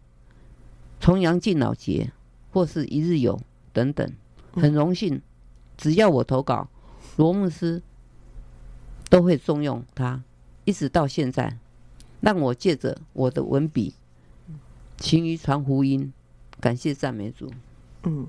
[1.00, 2.12] 重阳敬老节
[2.50, 3.40] 或是一日游
[3.72, 4.12] 等等，
[4.52, 5.20] 很荣幸，
[5.76, 6.68] 只要我投稿，
[7.16, 7.82] 罗牧师
[9.10, 10.22] 都会重用他，
[10.64, 11.58] 一直到现在，
[12.20, 13.94] 让我借着我的文笔。
[15.02, 16.12] 勤于传福音，
[16.60, 17.52] 感谢赞美主。
[18.04, 18.24] 嗯，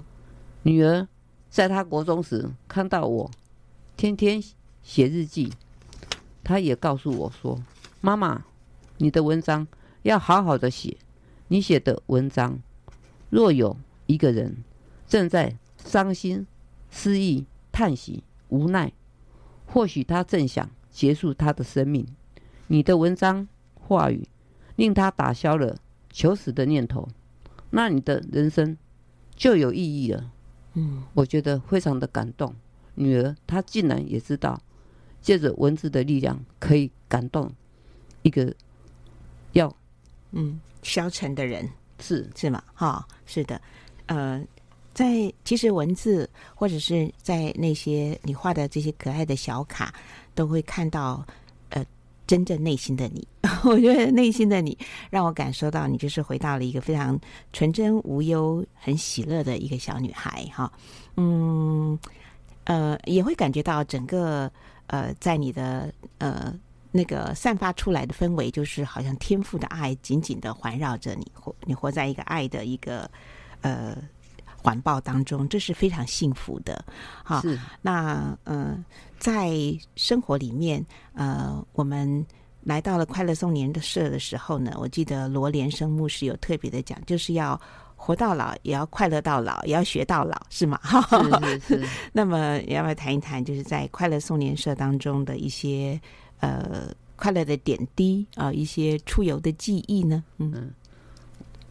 [0.63, 1.07] 女儿
[1.47, 3.29] 在她国中时看到我
[3.95, 4.43] 天天
[4.81, 5.53] 写日记，
[6.43, 7.63] 她也告诉我说
[8.01, 8.43] ：“妈妈，
[8.97, 9.67] 你的文章
[10.01, 10.97] 要好好的写。
[11.49, 12.59] 你写的文章，
[13.29, 14.63] 若有一个人
[15.07, 16.47] 正在伤心、
[16.89, 18.91] 失意、叹息、无奈，
[19.67, 22.07] 或许他正想结束他的生命，
[22.65, 24.27] 你的文章话语
[24.75, 25.77] 令他打消了。”
[26.13, 27.10] 求死的念头，
[27.71, 28.78] 那你的人生
[29.36, 30.32] 就有意义了。
[30.76, 32.56] 嗯，我觉得非常的感动。
[32.93, 34.62] 女儿她竟然也知道，
[35.21, 37.52] 借着文字的力量可以感动
[38.21, 38.54] 一个
[39.54, 39.76] 要
[40.32, 41.67] 嗯消沉的人，
[41.99, 42.63] 是是吗？
[42.73, 43.60] 哈、哦，是的。
[44.06, 44.41] 呃，
[44.93, 49.93] 在其实文字或者是在那些你画的这些可爱的小卡，
[50.36, 51.26] 都会看到。
[52.34, 53.28] 真正内心的你，
[53.63, 54.76] 我觉得内心的你
[55.12, 57.19] 让我感受到你就是回到了一个非常
[57.52, 60.72] 纯真无忧、很喜乐的一个小女孩哈。
[61.15, 62.00] 嗯，
[62.63, 64.52] 呃，也会感觉到整个
[64.88, 66.52] 呃，在你的呃
[66.91, 73.08] 那个散发出来的氛围，就是好像天赋的爱紧紧的环绕着你，活你活在一个爱的一个
[73.62, 73.96] 呃。
[74.63, 76.84] 环抱当中，这是非常幸福的，
[77.21, 77.41] 哈。
[77.41, 77.60] 是。
[77.82, 78.82] 那呃，
[79.19, 79.52] 在
[79.97, 82.26] 生活里面，呃，我们
[82.63, 87.60] 来到了快乐松年的社的时候呢，我记得罗连生牧师有特别的讲，就是要
[87.97, 90.80] 活到老，也要快乐到老，也要学到老，是吗？
[90.82, 91.88] 是是是。
[92.14, 95.99] 那么，要不要谈一谈，就是在快乐松年社当中的一些
[96.39, 100.24] 呃快乐的点滴啊、呃，一些出游的记忆呢？
[100.38, 100.72] 嗯，嗯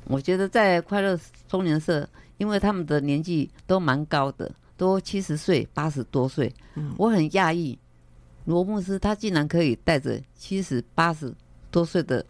[0.05, 1.19] 我觉得在快乐
[1.49, 2.07] 松年社。
[2.43, 6.53] 因为他们的年纪都蛮高的，都七十岁、八十多岁。
[6.75, 7.79] 嗯，我很讶异，
[8.47, 11.33] 罗牧师他竟然可以带着七十八十
[11.71, 12.27] 多岁的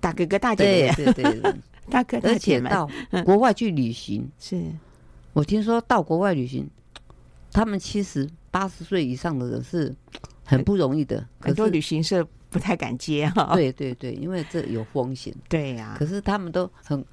[0.00, 1.54] 大哥哥大姐姐，对对对，
[1.90, 2.88] 大哥大姐，而且到
[3.22, 4.26] 国外去旅行。
[4.38, 4.64] 是，
[5.34, 6.66] 我听说到国外旅行，
[7.52, 9.94] 他们七十八十岁以上的人是
[10.42, 11.22] 很不容易的。
[11.38, 13.50] 很多旅行社不太敢接哈。
[13.52, 15.34] 对对对，因为这有风险。
[15.50, 15.96] 对呀、啊。
[15.98, 17.04] 可是他们都很，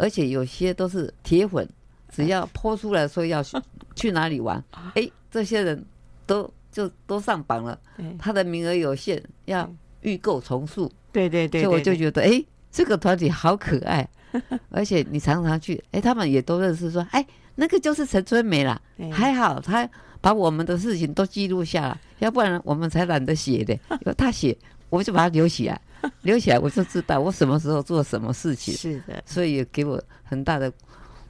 [0.00, 1.68] 而且有些都是铁粉，
[2.10, 3.58] 只要泼出来说要去
[3.94, 4.62] 去哪里玩，
[4.94, 5.84] 哎，这些人
[6.26, 7.78] 都就都上榜了。
[8.18, 9.70] 他的名额有限，要
[10.00, 10.90] 预购从速。
[11.12, 11.62] 对对对。
[11.62, 12.42] 所以我就觉得，哎，
[12.72, 14.08] 这个团体好可爱，
[14.70, 17.24] 而且你常常去，哎，他们也都认识，说，哎，
[17.54, 18.80] 那个就是陈春梅啦，
[19.12, 19.88] 还好他。
[20.22, 23.74] 把我们的事情都记录下来，要不然我们才懒得写的。
[24.04, 24.54] 有他写，
[24.90, 25.80] 我就把它留起来，
[26.22, 28.74] 留起来我就知道我什么时候做什么事情。
[28.74, 30.72] 是的，所以也给我很大的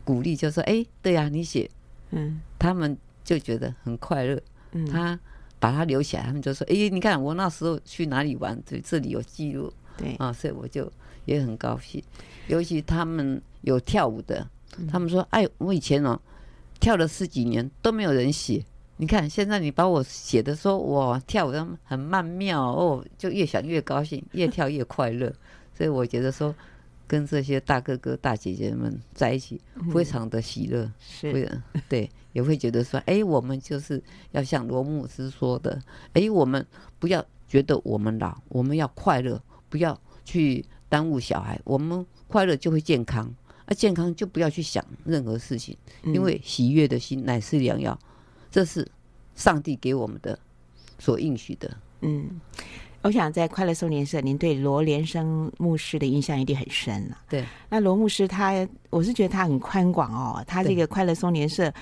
[0.05, 1.71] 鼓励，就说：“哎，对呀，你写，
[2.11, 4.41] 嗯，他们就觉得很快乐。
[4.73, 5.19] 嗯，他
[5.59, 10.91] 把它留起来，他们就说：‘哎，你看我那时候去哪里玩，对，这里有记录。’对啊，所以我就
[11.25, 12.03] 也很高兴。
[12.47, 14.49] 尤其他们有跳舞的，
[14.91, 16.19] 他们说：‘哎，我以前哦，
[16.79, 18.65] 跳了十几年都没有人写。’
[19.01, 25.33] 你看，现在你把我写的说我跳舞的很曼妙哦，就越想越高兴，越跳越快乐。
[25.75, 26.55] 所以我觉得说，
[27.07, 29.59] 跟这些大哥哥大姐姐们在一起，
[29.91, 30.93] 非常的喜乐。
[30.99, 35.81] 是、嗯，对，也会觉得说，哎，我们就是要像罗牧师说的，
[36.13, 36.67] 哎，我们
[36.99, 41.59] 不要觉得我们老，我们要快乐，不要去耽误小孩。
[41.65, 43.35] 我们快乐就会健康，
[43.65, 45.75] 而健康就不要去想任何事情，
[46.05, 47.99] 因为喜悦的心乃是良药。
[48.51, 48.87] 这是
[49.35, 50.39] 上帝给我们的
[50.99, 51.71] 所应许的。
[52.01, 52.41] 嗯，
[53.03, 57.19] 我想在快乐颂年社，您对罗连生牧师的印象一定很深了。
[57.29, 61.73] 对，那罗牧师他，我是觉得他很宽广哦，他这个快乐颂年社。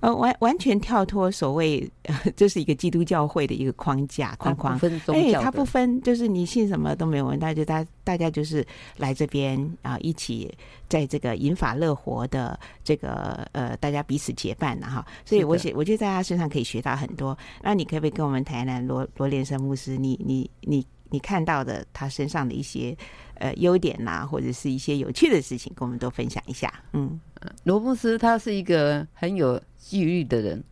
[0.00, 1.90] 呃，完完全跳脱所谓，
[2.36, 4.80] 这是一个基督教会的一个框架框框。
[5.08, 8.64] 哎，他不分，就是你信什么都没有问题，就大大家就是
[8.96, 10.52] 来这边啊，一起
[10.88, 15.04] 在这个引法乐活的这个呃，大家彼此结伴的哈。
[15.24, 17.36] 所以我写，我觉得在他身上可以学到很多。
[17.60, 19.96] 那你可不可以跟我们谈谈罗罗连生牧师？
[19.96, 22.96] 你你你你看到的他身上的一些
[23.38, 26.72] 呃优点呐、啊，或者是一些有趣的事情，跟我们都分享一下。
[26.92, 27.18] 嗯，
[27.64, 29.60] 罗牧师他是一个很有。
[29.80, 30.62] 纪律的人，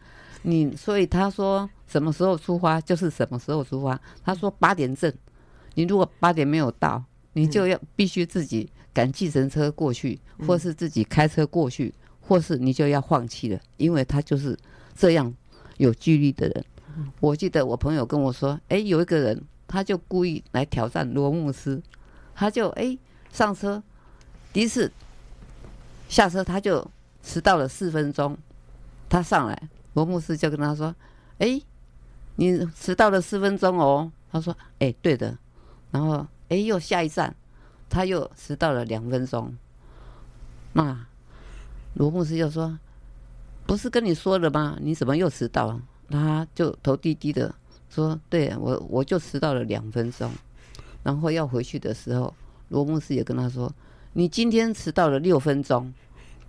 [0.43, 3.99] 你所以他说什么时候出发就是什么时候出发。
[4.23, 5.11] 他说八点正，
[5.75, 7.03] 你如果八点没有到，
[7.33, 14.59] 你就要必须自己赶计程车过去，或是自己开车过去，或是你就要放弃了，因为他就是
[14.95, 15.33] 这样
[15.79, 16.65] 有纪律的人。
[17.21, 21.81] 我记得我朋友跟我说，哎，有一个人他就故意来挑战罗牧师，
[22.37, 22.97] 他就哎
[23.33, 23.83] 上车，
[24.53, 24.93] 第一次
[26.09, 26.87] 下车他就
[27.23, 28.37] 迟到了四分钟。
[29.09, 30.95] 他上来，罗牧师就跟他说
[31.39, 31.61] ：“哎，
[32.35, 35.37] 你迟到了四分钟哦。”他说：“哎，对的。”
[35.91, 37.35] 然后，哎，又下一站，
[37.89, 39.57] 他又迟到了两分钟。
[40.73, 41.07] 那
[41.95, 42.79] 罗牧师就说
[43.65, 44.77] ：“不是跟你说了吗？
[44.81, 45.81] 你怎么又迟到了？”
[46.11, 47.55] 他就头低低的
[47.89, 50.31] 说：“对，我我就迟到了两分钟。”
[51.07, 52.35] 然后要回去的时候，
[52.71, 53.73] 罗牧师也跟他说
[54.13, 55.95] ：“你今天迟到了六分钟。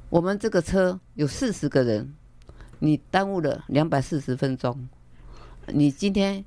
[0.09, 2.11] 我们这个车有四十个人。”
[2.79, 4.87] 你耽误了两百四十分钟，
[5.65, 6.45] 你今天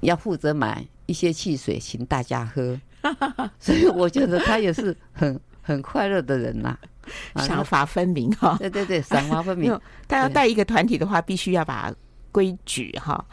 [0.00, 2.76] 要负责买一些汽水请大家喝，
[3.60, 6.76] 所以我觉得他也是很很快乐的人呐、
[7.34, 8.56] 啊，赏罚分明哈。
[8.58, 9.80] 对对对，赏罚分明。
[10.08, 11.94] 他要带一个团体的话，必须要把
[12.32, 13.24] 规矩哈。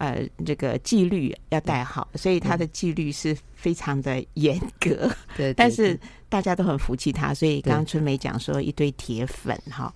[0.00, 5.10] 呃，这个纪律要带好，所以他的纪律是非常的严格。
[5.36, 9.92] 对，但是大家都很服气他，所以刚刚春梅讲说一堆铁粉哈。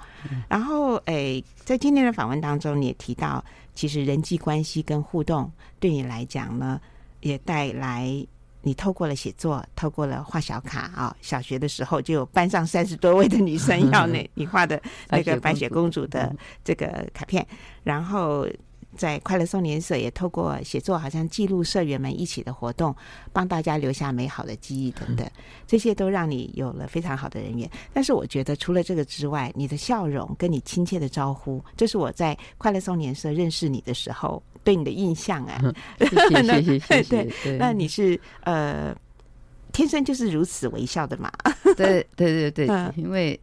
[0.46, 3.42] 然后，诶，在今天的访问当中，你也提到，
[3.74, 5.50] 其实人际关系跟互动
[5.80, 6.78] 对你来讲呢，
[7.20, 8.05] 也带来
[8.61, 11.16] 你透过了写作，透过了画小卡啊。
[11.22, 14.78] 小学的时候就有班上三十多位的女生要那你画的
[15.09, 16.30] 那个白雪公主的
[16.62, 17.46] 这个卡片，
[17.82, 18.46] 然后。
[18.97, 22.95] 在快乐送年社也透过写作，好像记录社员们一起的活动，
[23.32, 25.28] 帮大家留下美好的记忆等等，
[25.66, 27.68] 这些都让你有了非常好的人缘。
[27.92, 35.61] 但是我觉得除了这个之外，你的笑容跟你亲切的招呼，这是我在快乐送年社认识你的时候对你的印象啊。
[35.99, 37.30] 谢谢谢谢谢谢。
[37.45, 38.95] 对，那你是呃
[39.72, 41.30] 天生就是如此微笑的嘛？
[41.76, 43.38] 对对对对，因为。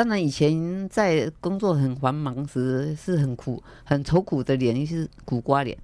[0.00, 5.76] 当然，以前在工作很繁忙时是很苦、很愁苦的脸，就是苦瓜脸。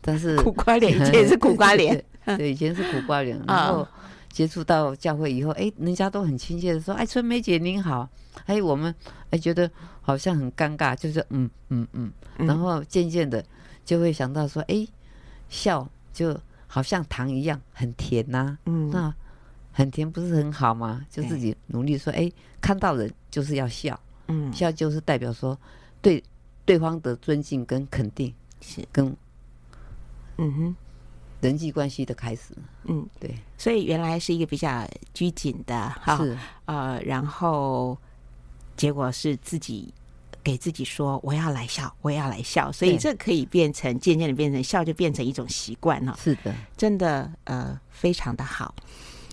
[0.00, 2.04] 但是 苦瓜脸以前也是苦瓜脸，
[2.36, 3.40] 对，以前是苦瓜脸。
[3.46, 3.86] 然后
[4.28, 8.08] 接触到教会以后，哎，人家都很亲切的说：“哎，春梅姐您好。”
[8.46, 8.92] 哎，我们
[9.30, 12.10] 哎觉得好像很尴尬，就是嗯嗯嗯。
[12.38, 13.44] 然后渐渐的
[13.84, 14.84] 就会想到说：“哎，
[15.48, 19.14] 笑就好像糖一样，很甜呐。”嗯，那。
[19.72, 21.06] 很甜不是很好吗？
[21.08, 25.58] 就自己努力说，哎、欸，看到人就是要笑，嗯，笑就是代表说
[26.02, 26.22] 对
[26.64, 28.86] 对方的尊敬跟肯定，是。
[28.92, 29.14] 跟，
[30.38, 30.76] 嗯哼，
[31.40, 32.54] 人际关系的开始。
[32.84, 36.36] 嗯，对，所以原来是一个比较拘谨的哈，是。
[36.66, 37.96] 呃，然后
[38.76, 39.92] 结果是自己
[40.42, 46.18] 给自己说我要来笑，我要来笑，所以这可以变成渐渐的变成笑，就变成一种习惯了。
[46.22, 48.74] 是的，真的呃非常的好。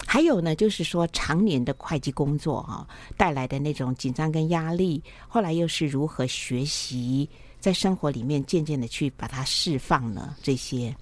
[0.09, 2.87] 还有呢，就是说常年的会计工作哈、啊、
[3.17, 7.29] 带来的那种紧张跟压力，后来又是如何学习
[7.59, 10.33] 在生活里面渐渐的去把它释放呢？
[10.41, 10.95] 这些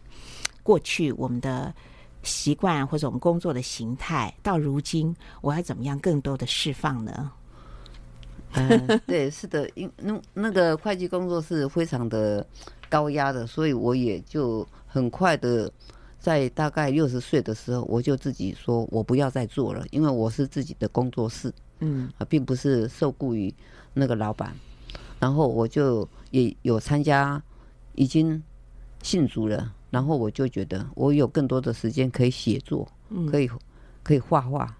[0.64, 1.72] 过去我们的
[2.24, 7.32] 习惯或者我们工作的形态，到如今我要怎么样更多的释放呢？
[8.53, 12.43] 嗯， 对，是的，因那那个会计工作是非常的
[12.89, 15.72] 高压的，所以我也就很快的。
[16.26, 23.53] 在大概六十岁的时候，我就自己说，我不要再做了，因为我是自己的工作室，嗯，啊，并不是受雇于
[23.93, 24.51] 那个老板。
[25.19, 27.39] 然后我就也有参加，
[27.93, 28.41] 已经
[29.03, 29.71] 信主了。
[29.91, 32.91] 然后我就觉得，我有更多的时间可以写作，
[33.30, 33.47] 可以
[34.01, 34.76] 可以画画，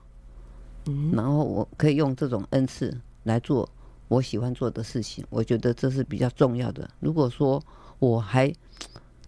[0.88, 2.91] 嗯，然后我可以用这种恩赐
[3.22, 3.70] 来做
[4.08, 5.24] 我喜欢做的事情。
[5.30, 6.89] 我觉得这是比较重要的。
[7.00, 7.64] 如果说
[8.00, 8.52] 我还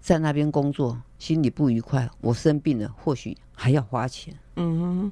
[0.08, 4.34] 在那边工作，心里不愉快，我生病了，或许还要花钱。
[4.56, 5.12] 嗯，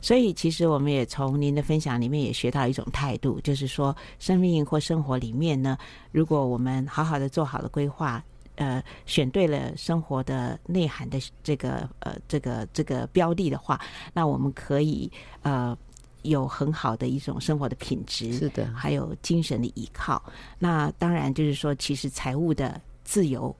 [0.00, 5.76] 所以其实我们也从您的分享里面也学到一种态度，就是说，生命或生活里面呢，
[6.12, 8.22] 如果我们好好的做好了规划，
[8.54, 13.80] 呃，选对了生活的内涵的这个呃这个这个标的的话，
[14.14, 15.10] 那我们可以
[15.42, 15.76] 呃
[16.22, 20.22] 有很好的一种生活的品质，是的，还有精神的依靠。
[20.60, 23.52] 那当然就是说，其实财务的自由。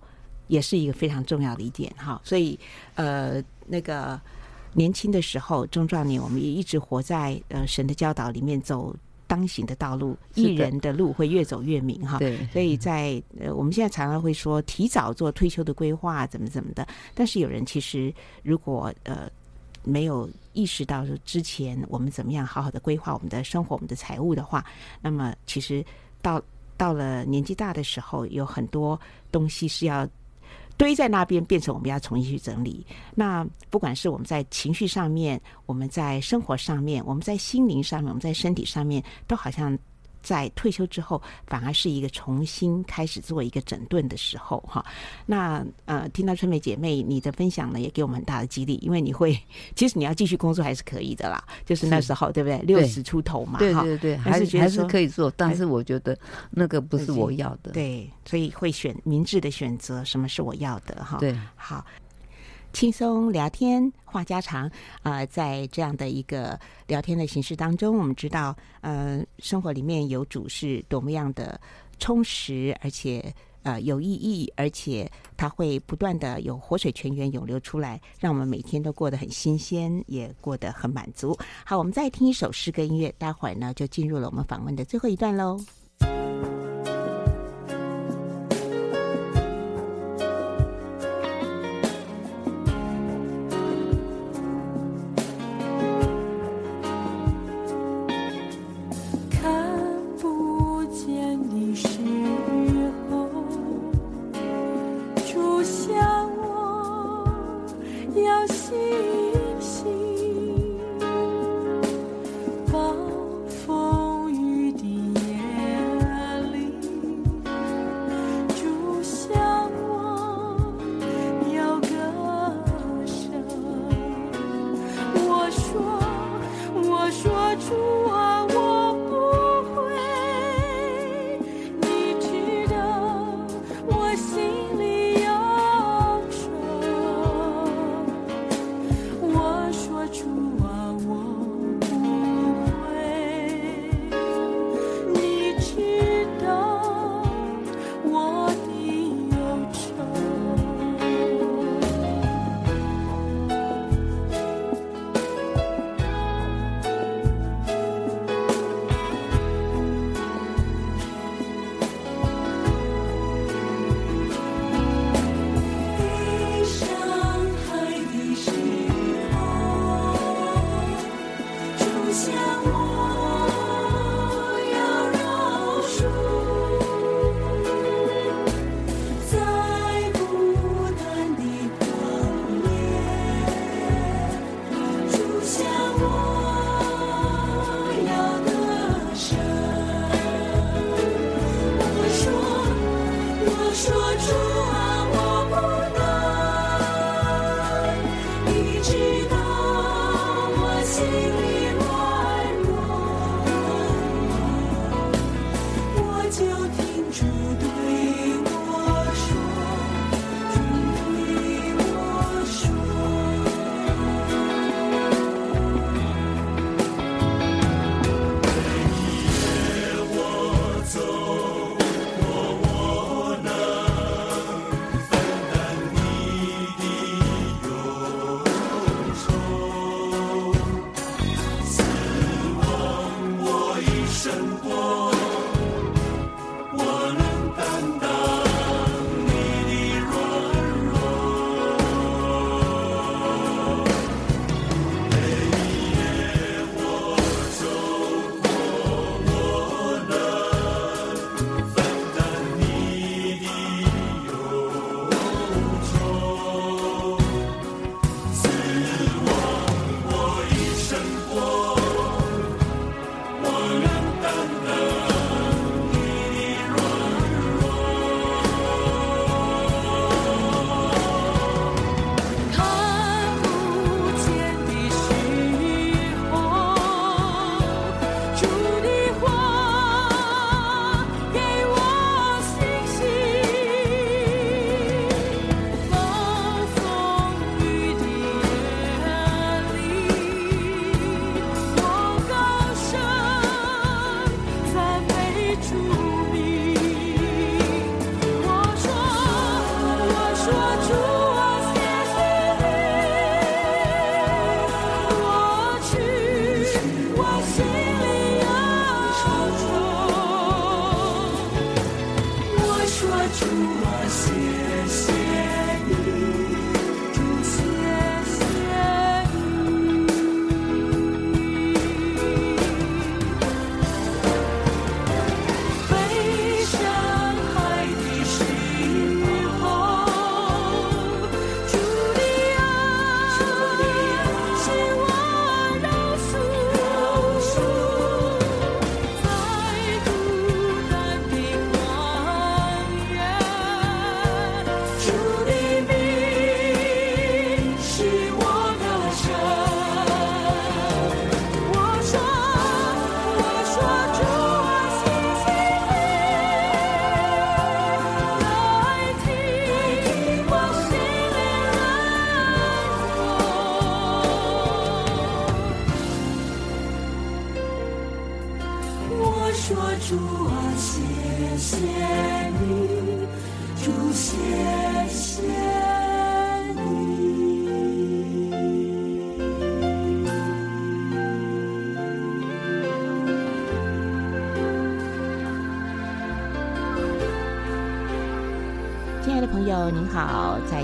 [0.48, 2.58] 也是一个非常重要的一点哈，所以
[2.94, 4.20] 呃，那个
[4.72, 8.94] 年轻的时候，中壮年，我们也一直活在呃神的教导里面，走
[9.26, 12.18] 当行的道路，一人的路会越走越明哈。
[12.18, 16.86] 对，所以在呃，我们现在常常会说提早做退休的规划，怎么怎么的。
[17.14, 19.30] 但是有人其实如果呃
[19.84, 24.64] 没有意识到说之前我们怎么样好好的规划我们的生活、我们的财务的话，
[25.02, 25.84] 那么其实
[26.22, 26.40] 到
[26.76, 28.98] 到了年纪大的时候，有很多
[29.30, 30.08] 东西是要。
[30.78, 32.86] 堆在那边，变成我们要重新去整理。
[33.14, 39.78] 那不管是我们在情绪上面，我们在生活上面，我们在心灵上面，我们在身体上面，都好像。
[40.22, 44.84] 在退休之后，反而是一个重新开始做一个整顿的时候，哈。
[45.26, 49.38] 那呃，听到春梅姐妹你的分享呢，也给我们很大的激励，因为你会，
[49.74, 52.58] 其实你要继续工作还是可以的啦，就是那时候对不对？
[52.62, 56.18] 六十出头嘛，对对对，还是还是可以做，但是我觉得
[56.50, 61.18] 那个不是我要的，对，所以会选明智的选择，什么是我要的，哈。
[61.18, 61.84] 对，好。
[62.70, 64.70] 轻松聊天，话家常
[65.02, 71.60] 啊、在这样的一个聊天的形式当中，我们知道，呃，生活里面有主是多么样的
[71.98, 73.32] 充实，而且
[73.62, 81.36] 呃有意义，而且它会不断的有活水泉源涌流出来，让我们每天都过得很新鲜，也过得很满足。
[81.64, 85.58] 好，我们再听一首诗歌音乐，待会儿呢就进入了我们访问的最后一段喽。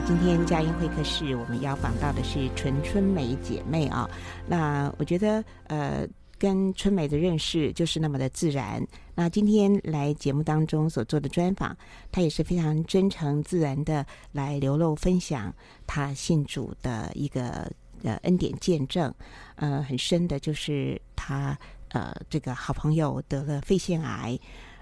[0.07, 4.09] 今天佳音会客室，我们要访到的是陈春梅姐妹啊。
[4.47, 6.07] 那我觉得，呃，
[6.39, 8.87] 跟春梅的认识就是那么的自然。
[9.15, 11.75] 那今天来节目当中所做的专访，
[12.13, 15.53] 她也是非常真诚自然的来流露分享
[15.87, 17.71] 她信主的一个
[18.03, 19.13] 呃恩典见证。
[19.57, 24.39] 呃，很深的就是她呃这个好朋友得了肺腺癌，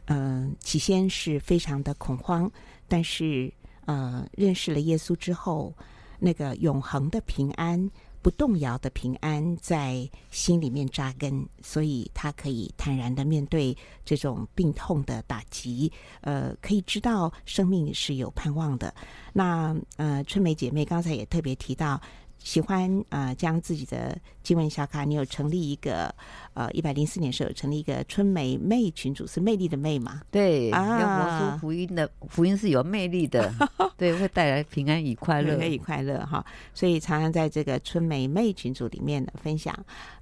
[0.06, 2.50] 嗯、起先是非常的恐慌，
[2.88, 3.52] 但是。
[3.86, 5.74] 呃，认识了耶稣之后，
[6.18, 15.90] 那个永恒的平安、不动摇的平安在心里面扎根，所以他可以坦然的面对这种病痛的打击。
[16.20, 18.94] 呃，可以知道生命是有盼望的。
[19.32, 22.00] 那呃，春梅姐妹刚才也特别提到。
[22.44, 26.12] 喜欢呃将自己的经文小卡，你有成立一个
[26.54, 30.20] 呃一百零四年时候成立一个春梅妹群组，是魅力的魅嘛？
[30.30, 33.52] 对啊，活出福音的福音是有魅力的，
[33.96, 36.44] 对，会带来平安与快乐，平安与快乐哈。
[36.74, 39.74] 所以常常在这个春梅妹群组里面呢，分享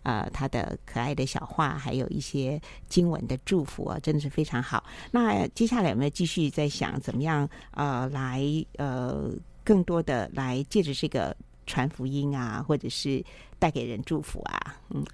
[0.02, 4.84] 呃他的可爱的小话，还有一些经文的祝福啊，真的是非常好。
[5.10, 8.44] 那接下来有没有继续在想怎么样呃来
[8.76, 9.30] 呃
[9.64, 11.34] 更多的来借着这个。
[11.70, 13.24] 传福音啊，或者是
[13.60, 15.04] 带给人祝福啊，嗯，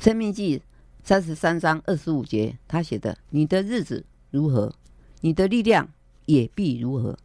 [0.02, 0.58] 《申命记》
[1.04, 4.74] 三十三章二十五节，他写的：“你的日子如何，
[5.20, 5.86] 你的力量
[6.24, 7.18] 也必如何。”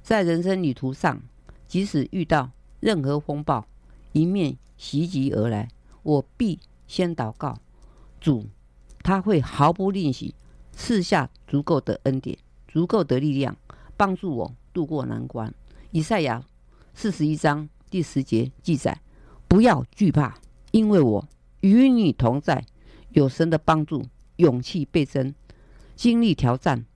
[0.00, 1.20] 在人生旅途上，
[1.66, 3.66] 即使遇到任何风暴
[4.12, 5.68] 迎面袭击而来，
[6.04, 7.58] 我必先祷告
[8.20, 8.46] 主，
[9.02, 10.36] 他会毫不吝惜
[10.72, 12.38] 赐下足够的恩典、
[12.68, 13.56] 足够的力量，
[13.96, 14.54] 帮助我。
[14.72, 15.52] 渡过难关。
[15.90, 16.44] 以赛亚
[16.94, 19.00] 四十一章第十节记载：
[19.48, 20.38] 不要惧怕，
[20.70, 21.28] 因为我
[21.60, 22.64] 与你同在。
[23.12, 24.06] 有神的帮助，
[24.36, 25.34] 勇气倍增，
[25.96, 26.86] 经历挑战，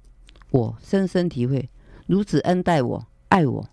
[0.51, 1.69] 我深深体会，
[2.07, 3.69] 如此恩待我、爱我，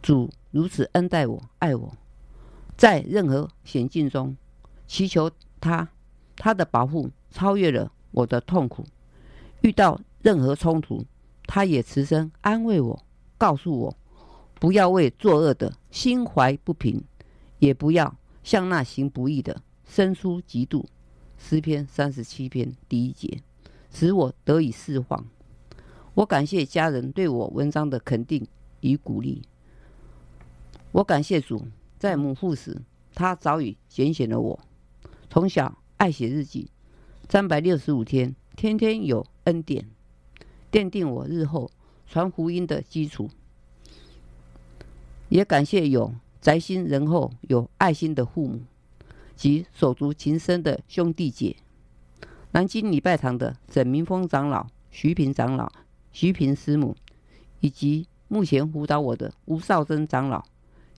[0.00, 1.94] 主如此恩待我、爱我，
[2.78, 4.34] 在任何险境中，
[4.86, 5.30] 祈求
[5.60, 5.86] 他，
[6.34, 8.86] 他的保护超越了我的痛苦。
[9.60, 11.04] 遇到任何冲突，
[11.46, 13.04] 他也慈声安慰我，
[13.36, 13.96] 告诉我，
[14.54, 17.02] 不要为作恶的心怀不平，
[17.58, 20.84] 也不要向那行不义的生出嫉妒。
[21.36, 23.42] 诗篇三十七篇第一节，
[23.90, 25.26] 使我得以释放。
[26.14, 28.46] 我感谢家人对我文章的肯定
[28.80, 29.42] 与鼓励。
[30.92, 31.66] 我感谢主，
[31.98, 32.80] 在母腹时，
[33.14, 34.58] 他早已拣选了我。
[35.28, 36.70] 从小爱写日记，
[37.28, 39.86] 三百六十五天，天天有恩典，
[40.74, 41.70] 奠定我日后
[42.04, 43.30] 传福音的基础。
[45.28, 48.60] 也感谢有宅心仁厚、有爱心的父母。
[49.36, 51.56] 及手足情深的兄弟姐，
[52.52, 55.70] 南京礼拜堂的沈明峰长老、徐平长老、
[56.12, 56.96] 徐平师母，
[57.60, 60.44] 以及目前辅导我的吴少珍长老、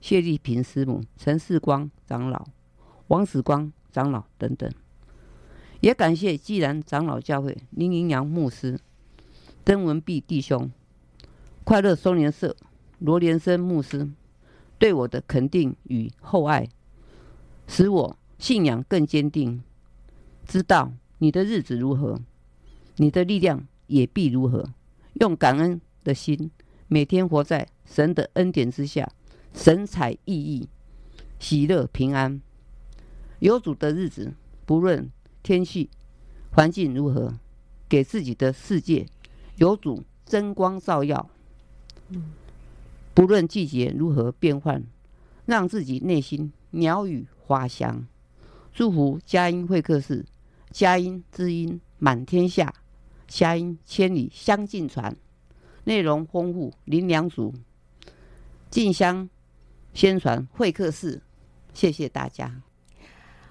[0.01, 2.45] 谢丽萍师母、陈世光长老、
[3.07, 4.71] 王子光长老等等，
[5.79, 8.79] 也感谢济南长老教会林云阳牧师、
[9.67, 10.71] 曾文弼弟兄、
[11.65, 12.55] 快乐松联社
[12.99, 14.09] 罗连生牧师
[14.79, 16.69] 对我的肯定与厚爱，
[17.67, 18.17] 使我。
[18.39, 19.61] 信仰更坚定，
[20.45, 22.21] 知道你的日子如何，
[22.95, 24.73] 你的力量也必如何。
[25.15, 26.49] 用感恩的心，
[26.87, 29.11] 每天活在神的恩典之下，
[29.53, 30.67] 神采奕奕，
[31.39, 32.39] 喜乐平安。
[33.39, 34.33] 有主的日子，
[34.65, 35.11] 不论
[35.43, 35.89] 天气
[36.51, 37.33] 环境如何，
[37.89, 39.07] 给自己的世界
[39.57, 41.29] 有主真光照耀。
[42.09, 42.31] 嗯
[43.13, 44.83] 不论季节如何变换，
[45.47, 48.05] 让自己内心鸟语花香。
[48.71, 50.23] 祝福佳音会客室，
[50.69, 52.71] 佳音知音满天下，
[53.27, 55.17] 佳音千里相近传，
[55.85, 57.55] 内容丰富，灵粮足，
[58.69, 59.27] 进香
[59.95, 61.19] 宣传会客室，
[61.73, 62.61] 谢谢大家。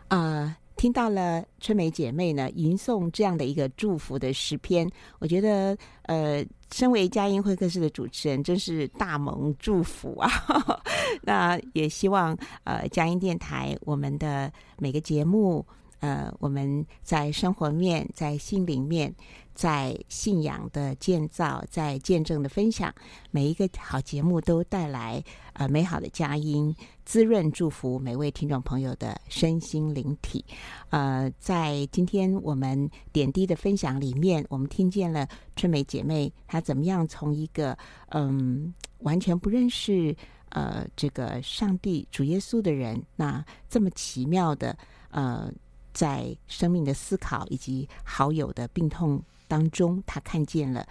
[0.07, 10.31] 啊、听到了春梅姐妹呢吟诵这样的一个祝福的诗篇，我觉得呃，身为佳音会客室的主持人，真是大蒙祝福啊。
[11.23, 15.65] 那也希望呃，佳音电台我们的每个节目，
[16.01, 19.13] 呃，我们在生活面、在心灵面、
[19.57, 22.95] 在信仰的建造、在见证的分享，
[23.31, 26.77] 每一个好节目都带来呃美好的佳音，
[27.07, 30.45] 滋润祝福每位听众朋友的身心灵体。
[30.91, 35.27] 呃，在今天我们点滴的分享里面，我们听见了
[35.57, 37.77] 春梅姐妹她怎么样从一个
[38.11, 40.15] 嗯完全不认识。
[40.51, 44.79] 呃，这个上帝主耶稣的人，那这么奇妙的，
[45.11, 45.53] 呃，
[45.93, 50.87] 在生命的思考以及好友的病痛当中，他看见了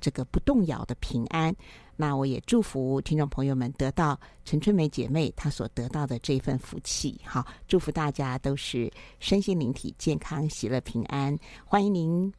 [0.00, 1.54] 这个不动摇的平安。
[1.96, 7.20] 那我也祝福听众朋友们得到陈春梅姐妹她所得到的这份福气。
[7.24, 11.38] 好，祝福大家都是身心灵体健康、喜乐、平安。
[11.64, 12.32] 欢迎您，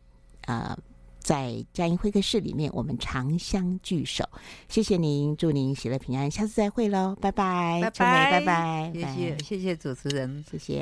[0.48, 0.78] 呃。
[1.24, 4.28] 在佳音会客室里面，我们长相聚首。
[4.68, 10.82] 谢谢您，祝您喜乐平安，下次再会喽，拜拜，拜拜，拜拜，谢谢，谢谢主持人，谢谢。